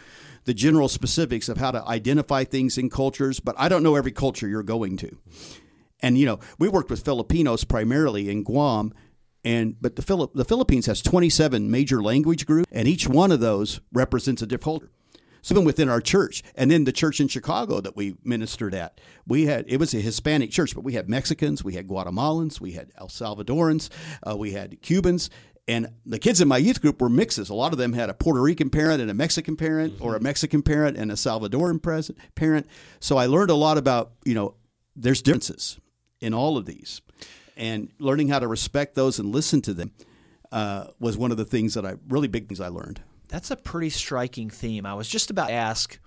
the 0.45 0.55
general 0.55 0.89
specifics 0.89 1.49
of 1.49 1.59
how 1.59 1.71
to 1.71 1.85
identify 1.87 2.45
things 2.45 2.77
in 2.77 2.91
cultures, 2.91 3.39
but 3.39 3.55
I 3.59 3.69
don't 3.69 3.83
know 3.83 3.95
every 3.95 4.13
culture 4.13 4.49
you're 4.49 4.63
going 4.63 4.97
to. 4.99 5.17
And 6.01 6.19
you 6.19 6.27
know, 6.27 6.41
we 6.59 6.69
worked 6.69 6.91
with 6.91 7.05
Filipinos 7.05 7.65
primarily 7.65 8.29
in 8.29 8.43
Guam, 8.43 8.93
and 9.45 9.77
but 9.81 9.97
the 9.97 10.03
Philip 10.03 10.33
the 10.35 10.45
Philippines 10.45 10.87
has 10.87 11.01
27 11.03 11.71
major 11.71 12.03
language 12.03 12.47
groups, 12.47 12.69
and 12.73 12.89
each 12.89 13.07
one 13.07 13.31
of 13.31 13.41
those 13.41 13.81
represents 13.93 14.43
a 14.43 14.47
different 14.47 14.65
culture. 14.65 14.91
So 15.43 15.55
even 15.55 15.65
within 15.65 15.89
our 15.89 16.01
church, 16.01 16.43
and 16.55 16.71
then 16.71 16.85
the 16.85 16.93
church 16.93 17.21
in 17.21 17.27
Chicago 17.27 17.81
that 17.81 17.97
we 17.97 18.15
ministered 18.23 18.75
at, 18.75 19.01
we 19.27 19.47
had 19.47 19.65
it 19.69 19.79
was 19.79 19.93
a 19.93 19.99
Hispanic 19.99 20.51
church, 20.51 20.75
but 20.75 20.85
we 20.85 20.95
had 20.95 21.09
Mexicans, 21.09 21.65
we 21.65 21.75
had 21.75 21.89
Guatemalans, 21.89 22.61
we 22.61 22.73
had 22.73 22.93
El 22.97 23.09
Salvadorans, 23.09 23.91
uh, 24.23 24.37
we 24.37 24.53
had 24.53 24.81
Cubans, 24.83 25.31
and 25.67 25.89
the 26.07 26.21
kids 26.21 26.41
in 26.41 26.49
my 26.49 26.59
youth 26.59 26.81
group 26.81 27.01
were 27.01 27.09
mixes. 27.09 27.51
A 27.51 27.55
lot 27.55 27.73
of 27.73 27.79
them 27.79 27.93
had 27.93 28.09
a 28.09 28.15
Puerto 28.15 28.41
Rican 28.41 28.71
parent 28.71 29.01
and 29.01 29.11
a 29.11 29.15
Mexican 29.15 29.57
parent, 29.57 29.95
or 30.01 30.17
a 30.17 30.21
Mexican 30.21 30.63
parent 30.63 30.97
and 30.97 31.11
a 31.11 31.15
Salvadoran 31.15 31.83
parent. 32.35 32.67
So 33.01 33.17
I 33.17 33.27
learned 33.27 33.51
a 33.51 33.55
lot 33.55 33.79
about 33.79 34.13
you 34.25 34.35
know 34.35 34.55
there's 34.95 35.23
differences 35.23 35.81
in 36.21 36.35
all 36.35 36.57
of 36.57 36.67
these, 36.67 37.01
and 37.57 37.91
learning 37.99 38.29
how 38.29 38.39
to 38.39 38.47
respect 38.47 38.95
those 38.95 39.19
and 39.19 39.33
listen 39.33 39.61
to 39.63 39.75
them 39.75 39.91
uh, 40.53 40.87
was 41.01 41.17
one 41.17 41.33
of 41.33 41.37
the 41.37 41.45
things 41.45 41.75
that 41.75 41.85
I 41.85 41.95
really 42.09 42.29
big 42.29 42.47
things 42.47 42.61
I 42.61 42.69
learned. 42.69 43.01
That's 43.33 43.51
a 43.51 43.57
pretty 43.57 43.89
striking 43.89 44.51
theme. 44.51 44.85
I 44.85 44.93
was 44.93 45.09
just 45.09 45.31
about 45.31 45.47
to 45.47 45.55
ask, 45.55 45.99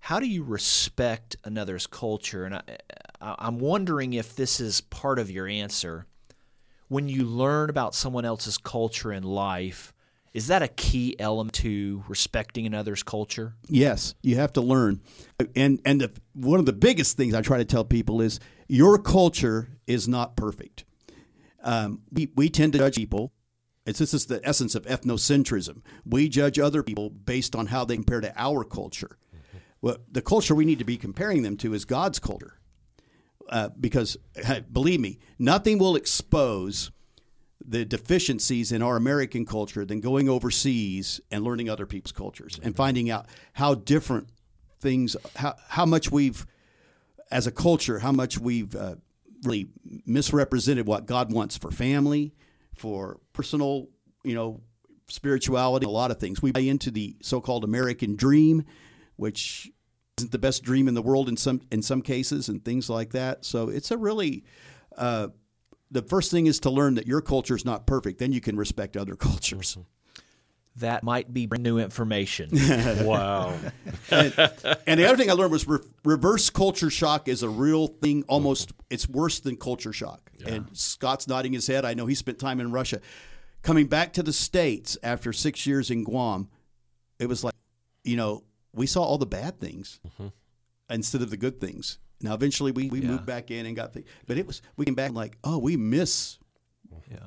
how 0.00 0.18
do 0.18 0.26
you 0.26 0.42
respect 0.42 1.36
another's 1.44 1.86
culture? 1.86 2.46
And 2.46 2.54
I, 2.54 2.62
I'm 3.20 3.58
wondering 3.58 4.14
if 4.14 4.34
this 4.34 4.60
is 4.60 4.80
part 4.80 5.18
of 5.18 5.30
your 5.30 5.46
answer. 5.46 6.06
When 6.88 7.06
you 7.06 7.24
learn 7.24 7.68
about 7.68 7.94
someone 7.94 8.24
else's 8.24 8.56
culture 8.56 9.10
and 9.10 9.26
life, 9.26 9.92
is 10.32 10.46
that 10.46 10.62
a 10.62 10.68
key 10.68 11.16
element 11.18 11.52
to 11.56 12.02
respecting 12.08 12.64
another's 12.64 13.02
culture? 13.02 13.52
Yes, 13.68 14.14
you 14.22 14.36
have 14.36 14.54
to 14.54 14.62
learn. 14.62 15.02
And 15.54 15.82
and 15.84 16.00
the, 16.00 16.10
one 16.32 16.60
of 16.60 16.64
the 16.64 16.72
biggest 16.72 17.18
things 17.18 17.34
I 17.34 17.42
try 17.42 17.58
to 17.58 17.64
tell 17.66 17.84
people 17.84 18.22
is 18.22 18.40
your 18.68 18.96
culture 18.96 19.68
is 19.86 20.08
not 20.08 20.34
perfect. 20.34 20.86
Um, 21.62 22.00
we, 22.10 22.30
we 22.34 22.48
tend 22.48 22.72
to 22.72 22.78
judge 22.78 22.96
people 22.96 23.32
it's, 23.86 23.98
this 23.98 24.14
is 24.14 24.26
the 24.26 24.40
essence 24.44 24.74
of 24.74 24.84
ethnocentrism. 24.84 25.82
We 26.04 26.28
judge 26.28 26.58
other 26.58 26.82
people 26.82 27.10
based 27.10 27.56
on 27.56 27.66
how 27.66 27.84
they 27.84 27.96
compare 27.96 28.20
to 28.20 28.32
our 28.36 28.64
culture. 28.64 29.16
Well, 29.82 29.98
the 30.10 30.22
culture 30.22 30.54
we 30.54 30.64
need 30.64 30.78
to 30.78 30.84
be 30.84 30.96
comparing 30.96 31.42
them 31.42 31.56
to 31.58 31.72
is 31.72 31.84
God's 31.84 32.18
culture. 32.18 32.58
Uh, 33.48 33.70
because, 33.80 34.16
believe 34.70 35.00
me, 35.00 35.18
nothing 35.38 35.78
will 35.78 35.96
expose 35.96 36.92
the 37.64 37.84
deficiencies 37.84 38.70
in 38.72 38.82
our 38.82 38.96
American 38.96 39.44
culture 39.44 39.84
than 39.84 40.00
going 40.00 40.28
overseas 40.28 41.20
and 41.30 41.42
learning 41.42 41.68
other 41.68 41.86
people's 41.86 42.12
cultures 42.12 42.60
and 42.62 42.76
finding 42.76 43.10
out 43.10 43.26
how 43.54 43.74
different 43.74 44.28
things, 44.80 45.16
how, 45.36 45.54
how 45.68 45.84
much 45.84 46.10
we've, 46.10 46.46
as 47.30 47.46
a 47.46 47.50
culture, 47.50 47.98
how 47.98 48.12
much 48.12 48.38
we've 48.38 48.74
uh, 48.74 48.96
really 49.44 49.68
misrepresented 50.06 50.86
what 50.86 51.06
God 51.06 51.32
wants 51.32 51.56
for 51.56 51.70
family, 51.70 52.32
for 52.80 53.20
personal, 53.34 53.88
you 54.24 54.34
know, 54.34 54.62
spirituality, 55.08 55.84
a 55.84 55.90
lot 55.90 56.10
of 56.10 56.18
things. 56.18 56.40
We 56.40 56.50
buy 56.52 56.60
into 56.60 56.90
the 56.90 57.16
so-called 57.20 57.62
American 57.62 58.16
dream, 58.16 58.64
which 59.16 59.70
isn't 60.18 60.32
the 60.32 60.38
best 60.38 60.62
dream 60.62 60.88
in 60.88 60.94
the 60.94 61.02
world 61.02 61.28
in 61.28 61.36
some 61.36 61.60
in 61.70 61.82
some 61.82 62.00
cases, 62.00 62.48
and 62.48 62.64
things 62.64 62.88
like 62.88 63.12
that. 63.12 63.44
So 63.44 63.68
it's 63.68 63.90
a 63.90 63.98
really 63.98 64.44
uh, 64.96 65.28
the 65.90 66.02
first 66.02 66.30
thing 66.30 66.46
is 66.46 66.60
to 66.60 66.70
learn 66.70 66.94
that 66.94 67.06
your 67.06 67.20
culture 67.20 67.54
is 67.54 67.64
not 67.64 67.86
perfect. 67.86 68.18
Then 68.18 68.32
you 68.32 68.40
can 68.40 68.56
respect 68.56 68.96
other 68.96 69.14
cultures. 69.16 69.76
That 70.80 71.02
might 71.02 71.32
be 71.32 71.46
new 71.46 71.78
information. 71.78 72.50
wow. 73.04 73.54
and, 74.10 74.34
and, 74.86 75.00
the 75.00 75.06
other 75.06 75.16
thing 75.16 75.30
I 75.30 75.34
learned 75.34 75.52
was 75.52 75.66
re- 75.66 75.78
reverse 76.04 76.50
culture 76.50 76.90
shock 76.90 77.28
is 77.28 77.42
a 77.42 77.48
real 77.48 77.86
thing. 77.86 78.24
Almost, 78.28 78.72
it's 78.88 79.08
worse 79.08 79.40
than 79.40 79.56
culture 79.56 79.92
shock. 79.92 80.30
Yeah. 80.38 80.54
And 80.54 80.76
Scott's 80.76 81.28
nodding 81.28 81.52
his 81.52 81.66
head. 81.66 81.84
I 81.84 81.94
know 81.94 82.06
he 82.06 82.14
spent 82.14 82.38
time 82.38 82.60
in 82.60 82.72
Russia. 82.72 83.00
Coming 83.62 83.86
back 83.86 84.14
to 84.14 84.22
the 84.22 84.32
States 84.32 84.96
after 85.02 85.32
six 85.32 85.66
years 85.66 85.90
in 85.90 86.04
Guam, 86.04 86.48
it 87.18 87.26
was 87.26 87.44
like, 87.44 87.54
you 88.04 88.16
know, 88.16 88.42
we 88.72 88.86
saw 88.86 89.02
all 89.02 89.18
the 89.18 89.26
bad 89.26 89.60
things 89.60 90.00
mm-hmm. 90.06 90.28
instead 90.88 91.20
of 91.20 91.30
the 91.30 91.36
good 91.36 91.60
things. 91.60 91.98
Now, 92.22 92.34
eventually, 92.34 92.72
we, 92.72 92.88
we 92.88 93.00
yeah. 93.00 93.08
moved 93.08 93.26
back 93.26 93.50
in 93.50 93.66
and 93.66 93.76
got 93.76 93.92
things. 93.92 94.06
But 94.26 94.38
it 94.38 94.46
was, 94.46 94.62
we 94.76 94.86
came 94.86 94.94
back 94.94 95.12
like, 95.12 95.36
oh, 95.44 95.58
we 95.58 95.76
miss. 95.76 96.38
Yeah 97.10 97.18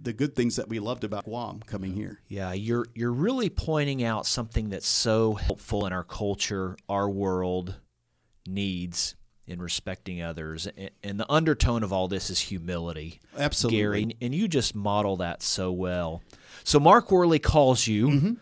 the 0.00 0.12
good 0.12 0.34
things 0.34 0.56
that 0.56 0.68
we 0.68 0.78
loved 0.78 1.04
about 1.04 1.24
Guam 1.24 1.60
coming 1.66 1.92
here. 1.92 2.20
Yeah, 2.28 2.52
you're 2.52 2.86
you're 2.94 3.12
really 3.12 3.50
pointing 3.50 4.02
out 4.04 4.26
something 4.26 4.70
that's 4.70 4.86
so 4.88 5.34
helpful 5.34 5.86
in 5.86 5.92
our 5.92 6.04
culture, 6.04 6.76
our 6.88 7.08
world 7.08 7.76
needs 8.46 9.14
in 9.46 9.60
respecting 9.60 10.22
others. 10.22 10.68
And 11.02 11.18
the 11.18 11.30
undertone 11.30 11.82
of 11.82 11.92
all 11.92 12.06
this 12.06 12.30
is 12.30 12.38
humility. 12.38 13.20
Absolutely. 13.36 13.78
Gary, 13.78 14.16
and 14.20 14.34
you 14.34 14.46
just 14.46 14.74
model 14.74 15.16
that 15.16 15.42
so 15.42 15.72
well. 15.72 16.22
So 16.64 16.78
Mark 16.78 17.10
Worley 17.10 17.38
calls 17.38 17.86
you. 17.86 18.08
Mm-hmm. 18.08 18.32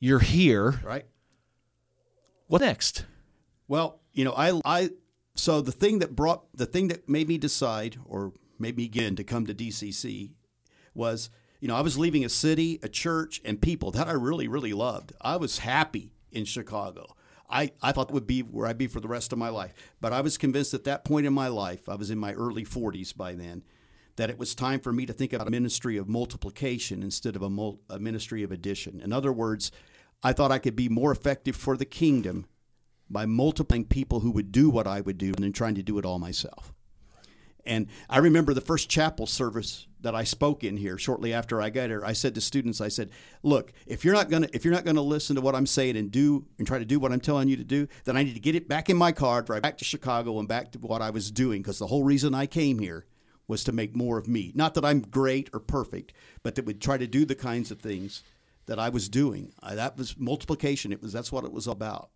You're 0.00 0.18
here. 0.18 0.80
Right. 0.84 1.06
What 2.48 2.60
next? 2.60 3.06
Well, 3.68 4.00
you 4.12 4.24
know, 4.24 4.34
I 4.36 4.60
I 4.64 4.90
so 5.34 5.60
the 5.60 5.72
thing 5.72 6.00
that 6.00 6.14
brought 6.14 6.44
the 6.54 6.66
thing 6.66 6.88
that 6.88 7.08
made 7.08 7.28
me 7.28 7.38
decide 7.38 7.96
or 8.04 8.32
made 8.58 8.76
me 8.76 8.84
begin 8.84 9.16
to 9.16 9.24
come 9.24 9.46
to 9.46 9.54
DCC 9.54 10.30
was, 10.94 11.30
you 11.60 11.68
know, 11.68 11.76
I 11.76 11.80
was 11.80 11.98
leaving 11.98 12.24
a 12.24 12.28
city, 12.28 12.78
a 12.82 12.88
church, 12.88 13.40
and 13.44 13.60
people 13.60 13.90
that 13.92 14.08
I 14.08 14.12
really, 14.12 14.48
really 14.48 14.72
loved. 14.72 15.12
I 15.20 15.36
was 15.36 15.58
happy 15.58 16.12
in 16.30 16.44
Chicago. 16.44 17.14
I, 17.48 17.72
I 17.82 17.92
thought 17.92 18.10
would 18.10 18.26
be 18.26 18.40
where 18.40 18.66
I'd 18.66 18.78
be 18.78 18.86
for 18.86 19.00
the 19.00 19.08
rest 19.08 19.32
of 19.32 19.38
my 19.38 19.48
life. 19.48 19.74
But 20.00 20.12
I 20.12 20.20
was 20.20 20.38
convinced 20.38 20.74
at 20.74 20.84
that 20.84 21.04
point 21.04 21.26
in 21.26 21.32
my 21.32 21.48
life, 21.48 21.88
I 21.88 21.94
was 21.94 22.10
in 22.10 22.18
my 22.18 22.32
early 22.32 22.64
40s 22.64 23.16
by 23.16 23.34
then, 23.34 23.62
that 24.16 24.30
it 24.30 24.38
was 24.38 24.54
time 24.54 24.80
for 24.80 24.92
me 24.92 25.06
to 25.06 25.12
think 25.12 25.32
about 25.32 25.48
a 25.48 25.52
ministry 25.52 25.96
of 25.96 26.08
multiplication 26.08 27.02
instead 27.02 27.36
of 27.36 27.42
a, 27.42 27.50
mul- 27.50 27.80
a 27.88 27.98
ministry 27.98 28.42
of 28.42 28.52
addition. 28.52 29.00
In 29.00 29.12
other 29.12 29.32
words, 29.32 29.70
I 30.22 30.32
thought 30.32 30.52
I 30.52 30.58
could 30.58 30.76
be 30.76 30.88
more 30.88 31.12
effective 31.12 31.56
for 31.56 31.76
the 31.76 31.84
kingdom 31.84 32.46
by 33.10 33.26
multiplying 33.26 33.84
people 33.84 34.20
who 34.20 34.32
would 34.32 34.50
do 34.50 34.68
what 34.68 34.86
I 34.86 35.00
would 35.00 35.18
do 35.18 35.32
than 35.32 35.52
trying 35.52 35.76
to 35.76 35.82
do 35.82 35.98
it 35.98 36.04
all 36.04 36.18
myself. 36.18 36.73
And 37.66 37.88
I 38.08 38.18
remember 38.18 38.54
the 38.54 38.60
first 38.60 38.88
chapel 38.88 39.26
service 39.26 39.86
that 40.00 40.14
I 40.14 40.24
spoke 40.24 40.62
in 40.62 40.76
here 40.76 40.98
shortly 40.98 41.32
after 41.32 41.60
I 41.60 41.70
got 41.70 41.88
here. 41.88 42.04
I 42.04 42.12
said 42.12 42.34
to 42.34 42.40
students, 42.40 42.80
I 42.80 42.88
said, 42.88 43.10
"Look, 43.42 43.72
if 43.86 44.04
you're 44.04 44.14
not 44.14 44.28
gonna 44.30 44.48
if 44.52 44.64
you're 44.64 44.74
not 44.74 44.84
gonna 44.84 45.02
listen 45.02 45.34
to 45.36 45.42
what 45.42 45.54
I'm 45.54 45.66
saying 45.66 45.96
and 45.96 46.10
do 46.10 46.46
and 46.58 46.66
try 46.66 46.78
to 46.78 46.84
do 46.84 47.00
what 47.00 47.10
I'm 47.10 47.20
telling 47.20 47.48
you 47.48 47.56
to 47.56 47.64
do, 47.64 47.88
then 48.04 48.16
I 48.16 48.22
need 48.22 48.34
to 48.34 48.40
get 48.40 48.54
it 48.54 48.68
back 48.68 48.90
in 48.90 48.96
my 48.96 49.12
car, 49.12 49.42
drive 49.42 49.62
back 49.62 49.78
to 49.78 49.84
Chicago, 49.84 50.38
and 50.38 50.46
back 50.46 50.72
to 50.72 50.78
what 50.78 51.02
I 51.02 51.10
was 51.10 51.30
doing 51.30 51.62
because 51.62 51.78
the 51.78 51.86
whole 51.86 52.04
reason 52.04 52.34
I 52.34 52.46
came 52.46 52.78
here 52.78 53.06
was 53.48 53.64
to 53.64 53.72
make 53.72 53.96
more 53.96 54.18
of 54.18 54.28
me. 54.28 54.52
Not 54.54 54.74
that 54.74 54.84
I'm 54.84 55.00
great 55.00 55.50
or 55.52 55.60
perfect, 55.60 56.12
but 56.42 56.54
that 56.54 56.66
would 56.66 56.80
try 56.80 56.98
to 56.98 57.06
do 57.06 57.24
the 57.24 57.34
kinds 57.34 57.70
of 57.70 57.80
things 57.80 58.22
that 58.66 58.78
I 58.78 58.88
was 58.88 59.08
doing. 59.08 59.52
I, 59.62 59.74
that 59.74 59.98
was 59.98 60.18
multiplication. 60.18 60.92
It 60.92 61.02
was 61.02 61.12
that's 61.12 61.32
what 61.32 61.44
it 61.44 61.52
was 61.52 61.66
about." 61.66 62.10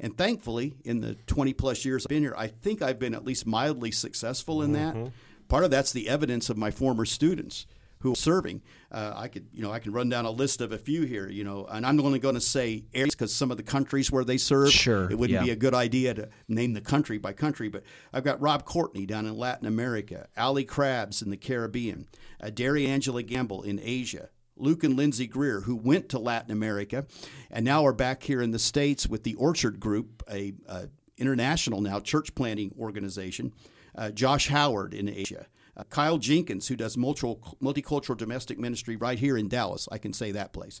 And 0.00 0.16
thankfully, 0.16 0.74
in 0.84 1.00
the 1.00 1.14
20 1.26 1.52
plus 1.52 1.84
years 1.84 2.06
I've 2.06 2.10
been 2.10 2.22
here, 2.22 2.34
I 2.36 2.48
think 2.48 2.82
I've 2.82 2.98
been 2.98 3.14
at 3.14 3.24
least 3.24 3.46
mildly 3.46 3.90
successful 3.90 4.62
in 4.62 4.72
mm-hmm. 4.72 5.04
that. 5.04 5.12
Part 5.48 5.64
of 5.64 5.70
that's 5.70 5.92
the 5.92 6.08
evidence 6.08 6.48
of 6.48 6.56
my 6.56 6.70
former 6.70 7.04
students 7.04 7.66
who 8.02 8.12
are 8.12 8.16
serving. 8.16 8.60
Uh, 8.90 9.12
I 9.14 9.28
could, 9.28 9.46
you 9.52 9.62
know, 9.62 9.72
I 9.72 9.78
can 9.78 9.92
run 9.92 10.08
down 10.08 10.24
a 10.24 10.30
list 10.30 10.60
of 10.60 10.72
a 10.72 10.78
few 10.78 11.02
here, 11.02 11.28
you 11.28 11.44
know, 11.44 11.66
and 11.66 11.86
I'm 11.86 12.00
only 12.00 12.18
going 12.18 12.34
to 12.34 12.40
say 12.40 12.84
areas 12.92 13.14
because 13.14 13.34
some 13.34 13.50
of 13.50 13.56
the 13.56 13.62
countries 13.62 14.10
where 14.10 14.24
they 14.24 14.36
serve, 14.36 14.70
sure, 14.70 15.10
it 15.10 15.16
wouldn't 15.16 15.38
yeah. 15.38 15.44
be 15.44 15.50
a 15.50 15.56
good 15.56 15.74
idea 15.74 16.12
to 16.14 16.28
name 16.48 16.74
the 16.74 16.80
country 16.80 17.18
by 17.18 17.32
country. 17.32 17.68
But 17.68 17.84
I've 18.12 18.24
got 18.24 18.40
Rob 18.40 18.64
Courtney 18.64 19.06
down 19.06 19.26
in 19.26 19.36
Latin 19.36 19.66
America, 19.66 20.26
Ali 20.36 20.64
Krabs 20.64 21.22
in 21.22 21.30
the 21.30 21.36
Caribbean, 21.36 22.08
uh, 22.40 22.50
Derry 22.50 22.86
Angela 22.86 23.22
Gamble 23.22 23.62
in 23.62 23.80
Asia, 23.82 24.30
Luke 24.62 24.84
and 24.84 24.96
Lindsay 24.96 25.26
Greer, 25.26 25.60
who 25.60 25.74
went 25.74 26.08
to 26.10 26.18
Latin 26.18 26.52
America 26.52 27.04
and 27.50 27.64
now 27.64 27.84
are 27.84 27.92
back 27.92 28.22
here 28.22 28.40
in 28.40 28.52
the 28.52 28.58
States 28.58 29.08
with 29.08 29.24
the 29.24 29.34
Orchard 29.34 29.80
Group, 29.80 30.22
a, 30.30 30.54
a 30.68 30.88
international 31.18 31.80
now 31.80 32.00
church 32.00 32.34
planting 32.34 32.74
organization. 32.78 33.52
Uh, 33.94 34.10
Josh 34.10 34.48
Howard 34.48 34.94
in 34.94 35.08
Asia. 35.08 35.46
Uh, 35.76 35.84
Kyle 35.84 36.18
Jenkins, 36.18 36.68
who 36.68 36.76
does 36.76 36.96
multicultural 36.96 38.16
domestic 38.16 38.58
ministry 38.58 38.96
right 38.96 39.18
here 39.18 39.36
in 39.36 39.48
Dallas. 39.48 39.88
I 39.90 39.98
can 39.98 40.12
say 40.12 40.32
that 40.32 40.52
place. 40.52 40.80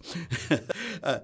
uh, 1.02 1.20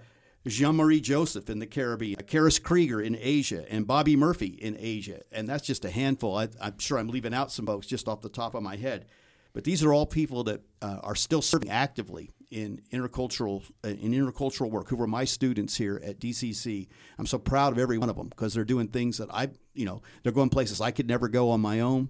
Jean 0.46 0.76
Marie 0.76 1.00
Joseph 1.00 1.50
in 1.50 1.58
the 1.58 1.66
Caribbean, 1.66 2.18
Karis 2.22 2.62
Krieger 2.62 3.00
in 3.00 3.16
Asia, 3.20 3.64
and 3.70 3.86
Bobby 3.86 4.16
Murphy 4.16 4.46
in 4.46 4.76
Asia. 4.78 5.20
And 5.32 5.48
that's 5.48 5.66
just 5.66 5.84
a 5.84 5.90
handful. 5.90 6.36
I, 6.36 6.48
am 6.60 6.78
sure 6.78 6.98
I'm 6.98 7.08
leaving 7.08 7.34
out 7.34 7.52
some 7.52 7.66
folks 7.66 7.86
just 7.86 8.08
off 8.08 8.22
the 8.22 8.28
top 8.28 8.54
of 8.54 8.62
my 8.62 8.76
head. 8.76 9.06
But 9.52 9.64
these 9.64 9.82
are 9.82 9.92
all 9.92 10.06
people 10.06 10.44
that 10.44 10.62
uh, 10.80 11.00
are 11.02 11.14
still 11.14 11.42
serving 11.42 11.70
actively 11.70 12.30
in 12.50 12.81
intercultural 12.93 13.62
uh, 13.85 13.88
in 13.88 14.12
intercultural 14.12 14.71
work 14.71 14.88
who 14.88 14.97
were 14.97 15.07
my 15.07 15.25
students 15.25 15.76
here 15.76 16.00
at 16.05 16.19
DCC. 16.19 16.88
I'm 17.19 17.26
so 17.26 17.38
proud 17.38 17.73
of 17.73 17.78
every 17.78 17.99
one 17.99 18.09
of 18.09 18.17
them 18.17 18.28
because 18.28 18.55
they're 18.55 18.64
doing 18.64 18.88
things 18.88 19.19
that 19.19 19.28
I, 19.33 19.49
you 19.75 19.85
know, 19.85 20.02
they're 20.23 20.33
going 20.33 20.49
places 20.49 20.81
I 20.81 20.90
could 20.90 21.09
never 21.09 21.28
go 21.28 21.50
on 21.50 21.61
my 21.61 21.81
own. 21.81 22.09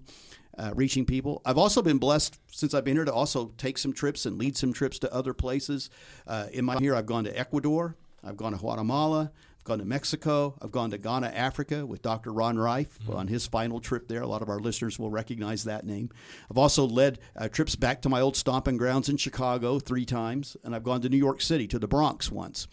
Uh, 0.57 0.73
reaching 0.75 1.05
people. 1.05 1.41
I've 1.45 1.57
also 1.57 1.81
been 1.81 1.99
blessed 1.99 2.37
since 2.51 2.73
I've 2.73 2.83
been 2.83 2.97
here 2.97 3.05
to 3.05 3.13
also 3.13 3.53
take 3.57 3.77
some 3.77 3.93
trips 3.93 4.25
and 4.25 4.37
lead 4.37 4.57
some 4.57 4.73
trips 4.73 4.99
to 4.99 5.13
other 5.13 5.33
places. 5.33 5.89
Uh, 6.27 6.47
in 6.51 6.65
my 6.65 6.77
here, 6.79 6.95
I've 6.95 7.05
gone 7.05 7.23
to 7.23 7.39
Ecuador, 7.39 7.95
I've 8.25 8.35
gone 8.35 8.51
to 8.51 8.57
Guatemala, 8.57 9.31
I've 9.59 9.65
gone 9.65 9.79
to 9.79 9.85
Mexico. 9.85 10.55
I've 10.61 10.71
gone 10.71 10.89
to 10.91 10.97
Ghana, 10.97 11.27
Africa 11.27 11.85
with 11.85 12.01
Dr. 12.01 12.31
Ron 12.31 12.57
Reif 12.57 12.97
on 13.09 13.27
his 13.27 13.45
final 13.45 13.81
trip 13.81 14.07
there. 14.07 14.21
A 14.21 14.27
lot 14.27 14.41
of 14.41 14.49
our 14.49 14.59
listeners 14.59 14.97
will 14.97 15.09
recognize 15.11 15.65
that 15.65 15.85
name. 15.85 16.09
I've 16.49 16.57
also 16.57 16.85
led 16.85 17.19
uh, 17.35 17.49
trips 17.49 17.75
back 17.75 18.01
to 18.03 18.09
my 18.09 18.21
old 18.21 18.37
stomping 18.37 18.77
grounds 18.77 19.09
in 19.09 19.17
Chicago 19.17 19.77
three 19.77 20.05
times, 20.05 20.55
and 20.63 20.73
I've 20.73 20.83
gone 20.83 21.01
to 21.01 21.09
New 21.09 21.17
York 21.17 21.41
City, 21.41 21.67
to 21.67 21.77
the 21.77 21.89
Bronx 21.89 22.31
once. 22.31 22.67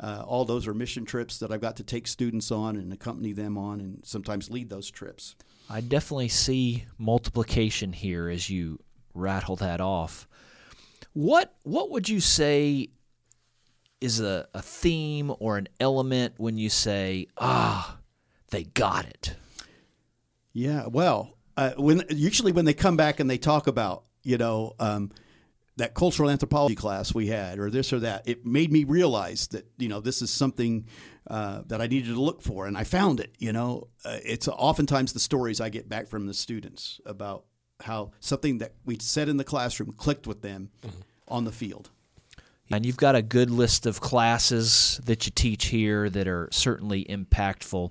Uh, 0.00 0.24
all 0.26 0.44
those 0.44 0.66
are 0.66 0.74
mission 0.74 1.04
trips 1.04 1.38
that 1.38 1.52
I've 1.52 1.60
got 1.60 1.76
to 1.76 1.84
take 1.84 2.08
students 2.08 2.50
on 2.50 2.74
and 2.74 2.92
accompany 2.92 3.32
them 3.32 3.56
on 3.56 3.80
and 3.80 4.04
sometimes 4.04 4.50
lead 4.50 4.68
those 4.68 4.90
trips. 4.90 5.36
I 5.70 5.80
definitely 5.80 6.28
see 6.28 6.86
multiplication 6.98 7.92
here 7.92 8.28
as 8.28 8.50
you 8.50 8.80
rattle 9.14 9.54
that 9.56 9.80
off. 9.80 10.26
What 11.12 11.54
what 11.62 11.90
would 11.90 12.08
you 12.08 12.20
say 12.20 12.88
is 14.02 14.20
a, 14.20 14.48
a 14.52 14.60
theme 14.60 15.32
or 15.38 15.56
an 15.56 15.68
element 15.78 16.34
when 16.36 16.58
you 16.58 16.68
say, 16.68 17.28
ah, 17.38 17.98
they 18.50 18.64
got 18.64 19.06
it? 19.06 19.34
Yeah, 20.52 20.86
well, 20.88 21.38
uh, 21.56 21.72
when 21.76 22.02
usually 22.10 22.52
when 22.52 22.64
they 22.64 22.74
come 22.74 22.96
back 22.96 23.20
and 23.20 23.30
they 23.30 23.38
talk 23.38 23.66
about 23.66 24.04
you 24.22 24.38
know 24.38 24.74
um, 24.78 25.10
that 25.76 25.94
cultural 25.94 26.28
anthropology 26.28 26.74
class 26.74 27.14
we 27.14 27.28
had 27.28 27.58
or 27.58 27.70
this 27.70 27.92
or 27.92 28.00
that, 28.00 28.28
it 28.28 28.44
made 28.44 28.72
me 28.72 28.84
realize 28.84 29.46
that 29.48 29.66
you 29.78 29.88
know 29.88 30.00
this 30.00 30.20
is 30.20 30.30
something 30.30 30.86
uh, 31.28 31.62
that 31.66 31.80
I 31.80 31.86
needed 31.86 32.14
to 32.14 32.20
look 32.20 32.42
for, 32.42 32.66
and 32.66 32.76
I 32.76 32.84
found 32.84 33.20
it. 33.20 33.34
You 33.38 33.52
know, 33.52 33.88
uh, 34.04 34.18
it's 34.24 34.48
oftentimes 34.48 35.12
the 35.12 35.20
stories 35.20 35.60
I 35.60 35.68
get 35.68 35.88
back 35.88 36.08
from 36.08 36.26
the 36.26 36.34
students 36.34 37.00
about 37.06 37.44
how 37.80 38.12
something 38.20 38.58
that 38.58 38.74
we 38.84 38.98
said 39.00 39.28
in 39.28 39.36
the 39.36 39.44
classroom 39.44 39.92
clicked 39.92 40.26
with 40.26 40.42
them 40.42 40.70
mm-hmm. 40.82 41.00
on 41.28 41.44
the 41.44 41.52
field. 41.52 41.90
And 42.72 42.86
you've 42.86 42.96
got 42.96 43.14
a 43.14 43.22
good 43.22 43.50
list 43.50 43.84
of 43.84 44.00
classes 44.00 44.98
that 45.04 45.26
you 45.26 45.32
teach 45.34 45.66
here 45.66 46.08
that 46.08 46.26
are 46.26 46.48
certainly 46.50 47.04
impactful. 47.04 47.90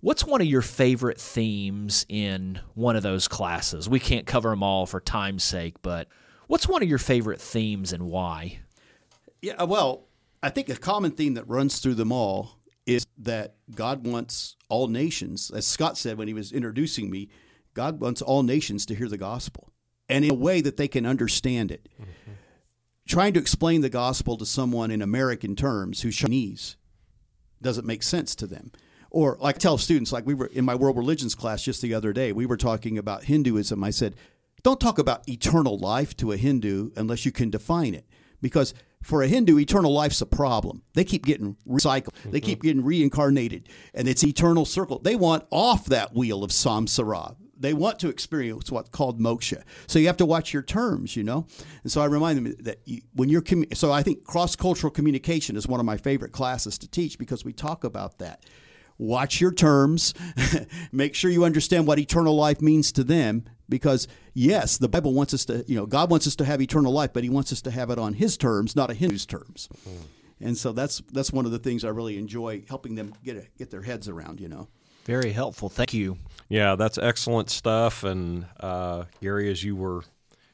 What's 0.00 0.24
one 0.24 0.42
of 0.42 0.46
your 0.46 0.60
favorite 0.60 1.18
themes 1.18 2.04
in 2.10 2.60
one 2.74 2.94
of 2.94 3.02
those 3.02 3.26
classes? 3.26 3.88
We 3.88 4.00
can't 4.00 4.26
cover 4.26 4.50
them 4.50 4.62
all 4.62 4.84
for 4.84 5.00
time's 5.00 5.44
sake, 5.44 5.80
but 5.80 6.08
what's 6.46 6.68
one 6.68 6.82
of 6.82 6.88
your 6.88 6.98
favorite 6.98 7.40
themes 7.40 7.92
and 7.92 8.02
why? 8.02 8.60
Yeah, 9.40 9.62
well, 9.62 10.08
I 10.42 10.50
think 10.50 10.68
a 10.68 10.76
common 10.76 11.12
theme 11.12 11.34
that 11.34 11.48
runs 11.48 11.78
through 11.78 11.94
them 11.94 12.12
all 12.12 12.58
is 12.84 13.06
that 13.16 13.54
God 13.74 14.06
wants 14.06 14.56
all 14.68 14.88
nations, 14.88 15.50
as 15.54 15.66
Scott 15.66 15.96
said 15.96 16.18
when 16.18 16.28
he 16.28 16.34
was 16.34 16.52
introducing 16.52 17.10
me, 17.10 17.30
God 17.72 18.00
wants 18.00 18.20
all 18.20 18.42
nations 18.42 18.84
to 18.86 18.94
hear 18.94 19.08
the 19.08 19.16
gospel 19.16 19.72
and 20.08 20.24
in 20.24 20.32
a 20.32 20.34
way 20.34 20.60
that 20.60 20.76
they 20.76 20.88
can 20.88 21.06
understand 21.06 21.70
it. 21.70 21.88
Mm-hmm. 21.94 22.32
Trying 23.06 23.32
to 23.34 23.40
explain 23.40 23.80
the 23.80 23.90
gospel 23.90 24.36
to 24.36 24.46
someone 24.46 24.90
in 24.90 25.02
American 25.02 25.56
terms 25.56 26.02
who's 26.02 26.16
Chinese 26.16 26.76
doesn't 27.60 27.86
make 27.86 28.02
sense 28.02 28.34
to 28.36 28.46
them. 28.46 28.72
Or 29.10 29.36
like 29.40 29.56
I 29.56 29.58
tell 29.58 29.76
students, 29.76 30.12
like 30.12 30.26
we 30.26 30.34
were 30.34 30.46
in 30.46 30.64
my 30.64 30.74
world 30.74 30.96
religions 30.96 31.34
class 31.34 31.62
just 31.62 31.82
the 31.82 31.94
other 31.94 32.12
day, 32.12 32.32
we 32.32 32.46
were 32.46 32.56
talking 32.56 32.96
about 32.96 33.24
Hinduism. 33.24 33.82
I 33.84 33.90
said, 33.90 34.16
don't 34.62 34.80
talk 34.80 34.98
about 34.98 35.28
eternal 35.28 35.78
life 35.78 36.16
to 36.18 36.32
a 36.32 36.36
Hindu 36.36 36.90
unless 36.96 37.26
you 37.26 37.32
can 37.32 37.50
define 37.50 37.94
it. 37.94 38.06
Because 38.40 38.74
for 39.02 39.22
a 39.22 39.28
Hindu, 39.28 39.58
eternal 39.58 39.92
life's 39.92 40.20
a 40.20 40.26
problem. 40.26 40.82
They 40.94 41.04
keep 41.04 41.26
getting 41.26 41.56
recycled. 41.68 42.14
They 42.24 42.40
keep 42.40 42.58
mm-hmm. 42.58 42.66
getting 42.66 42.84
reincarnated, 42.84 43.68
and 43.94 44.08
it's 44.08 44.24
eternal 44.24 44.64
circle. 44.64 45.00
They 45.00 45.16
want 45.16 45.44
off 45.50 45.86
that 45.86 46.14
wheel 46.14 46.44
of 46.44 46.50
samsara. 46.50 47.36
They 47.62 47.72
want 47.72 47.98
to 48.00 48.08
experience 48.08 48.70
what's 48.70 48.90
called 48.90 49.20
moksha. 49.20 49.62
So 49.86 49.98
you 49.98 50.08
have 50.08 50.16
to 50.18 50.26
watch 50.26 50.52
your 50.52 50.62
terms, 50.62 51.16
you 51.16 51.22
know. 51.22 51.46
And 51.82 51.92
so 51.92 52.00
I 52.00 52.06
remind 52.06 52.38
them 52.38 52.54
that 52.60 52.80
you, 52.84 53.02
when 53.14 53.28
you're 53.28 53.40
commu- 53.40 53.74
so 53.76 53.92
I 53.92 54.02
think 54.02 54.24
cross 54.24 54.56
cultural 54.56 54.90
communication 54.90 55.56
is 55.56 55.66
one 55.66 55.80
of 55.80 55.86
my 55.86 55.96
favorite 55.96 56.32
classes 56.32 56.76
to 56.78 56.88
teach 56.88 57.18
because 57.18 57.44
we 57.44 57.52
talk 57.52 57.84
about 57.84 58.18
that. 58.18 58.44
Watch 58.98 59.40
your 59.40 59.52
terms. 59.52 60.12
Make 60.92 61.14
sure 61.14 61.30
you 61.30 61.44
understand 61.44 61.86
what 61.86 61.98
eternal 61.98 62.34
life 62.36 62.60
means 62.60 62.92
to 62.92 63.04
them 63.04 63.44
because 63.68 64.08
yes, 64.34 64.76
the 64.76 64.88
Bible 64.88 65.14
wants 65.14 65.32
us 65.32 65.44
to, 65.46 65.64
you 65.66 65.76
know, 65.76 65.86
God 65.86 66.10
wants 66.10 66.26
us 66.26 66.36
to 66.36 66.44
have 66.44 66.60
eternal 66.60 66.92
life, 66.92 67.12
but 67.12 67.22
He 67.22 67.30
wants 67.30 67.52
us 67.52 67.62
to 67.62 67.70
have 67.70 67.90
it 67.90 67.98
on 67.98 68.14
His 68.14 68.36
terms, 68.36 68.74
not 68.76 68.90
a 68.90 68.94
Hindu's 68.94 69.24
terms. 69.24 69.68
Mm-hmm. 69.88 70.04
And 70.42 70.58
so 70.58 70.72
that's 70.72 71.00
that's 71.12 71.32
one 71.32 71.46
of 71.46 71.52
the 71.52 71.60
things 71.60 71.84
I 71.84 71.88
really 71.90 72.18
enjoy 72.18 72.64
helping 72.68 72.96
them 72.96 73.14
get 73.22 73.36
a, 73.36 73.46
get 73.56 73.70
their 73.70 73.82
heads 73.82 74.08
around. 74.08 74.40
You 74.40 74.48
know. 74.48 74.68
Very 75.04 75.32
helpful. 75.32 75.68
Thank 75.68 75.94
you. 75.94 76.18
Yeah, 76.48 76.76
that's 76.76 76.98
excellent 76.98 77.50
stuff. 77.50 78.04
And 78.04 78.46
uh, 78.60 79.04
Gary, 79.20 79.50
as 79.50 79.64
you 79.64 79.74
were 79.74 80.04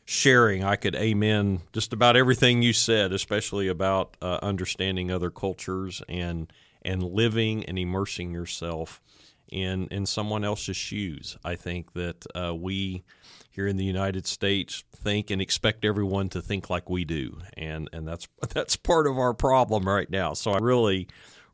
sharing, 0.04 0.64
I 0.64 0.76
could 0.76 0.94
amen 0.94 1.62
just 1.72 1.92
about 1.92 2.16
everything 2.16 2.62
you 2.62 2.72
said, 2.72 3.12
especially 3.12 3.68
about 3.68 4.16
uh, 4.22 4.38
understanding 4.42 5.11
other 5.11 5.30
cultures 5.30 6.02
and 6.08 6.52
and 6.82 7.02
living 7.02 7.64
and 7.64 7.78
immersing 7.78 8.32
yourself 8.32 9.02
in 9.48 9.87
in 9.88 10.06
someone 10.06 10.44
else's 10.44 10.76
shoes. 10.76 11.37
I 11.44 11.56
think 11.56 11.92
that 11.94 12.24
uh, 12.34 12.54
we 12.54 13.04
here 13.50 13.66
in 13.66 13.76
the 13.76 13.84
United 13.84 14.26
States 14.26 14.84
think 14.94 15.30
and 15.30 15.42
expect 15.42 15.84
everyone 15.84 16.28
to 16.28 16.40
think 16.40 16.70
like 16.70 16.88
we 16.88 17.04
do, 17.04 17.38
and 17.56 17.90
and 17.92 18.06
that's 18.06 18.28
that's 18.54 18.76
part 18.76 19.06
of 19.06 19.18
our 19.18 19.34
problem 19.34 19.87
right 19.87 20.08
now. 20.08 20.32
So 20.32 20.52
I 20.52 20.58
really 20.58 21.08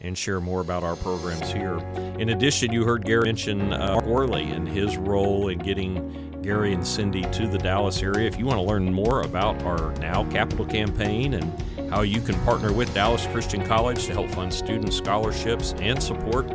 and 0.00 0.16
share 0.16 0.40
more 0.40 0.60
about 0.60 0.82
our 0.82 0.96
programs 0.96 1.52
here. 1.52 1.78
In 2.18 2.30
addition, 2.30 2.72
you 2.72 2.84
heard 2.84 3.04
Gary 3.04 3.24
mention 3.24 3.72
uh, 3.72 3.92
Mark 3.92 4.06
Worley 4.06 4.50
and 4.50 4.66
his 4.66 4.96
role 4.96 5.48
in 5.48 5.58
getting 5.58 6.40
Gary 6.42 6.72
and 6.72 6.86
Cindy 6.86 7.22
to 7.22 7.46
the 7.46 7.58
Dallas 7.58 8.02
area. 8.02 8.26
If 8.26 8.38
you 8.38 8.46
want 8.46 8.58
to 8.58 8.64
learn 8.64 8.92
more 8.92 9.22
about 9.22 9.62
our 9.62 9.92
Now 9.96 10.24
Capital 10.30 10.64
campaign 10.64 11.34
and 11.34 11.90
how 11.90 12.02
you 12.02 12.20
can 12.20 12.40
partner 12.44 12.72
with 12.72 12.92
Dallas 12.94 13.26
Christian 13.26 13.64
College 13.64 14.06
to 14.06 14.12
help 14.12 14.30
fund 14.30 14.54
student 14.54 14.92
scholarships 14.92 15.74
and 15.80 16.02
support 16.02 16.48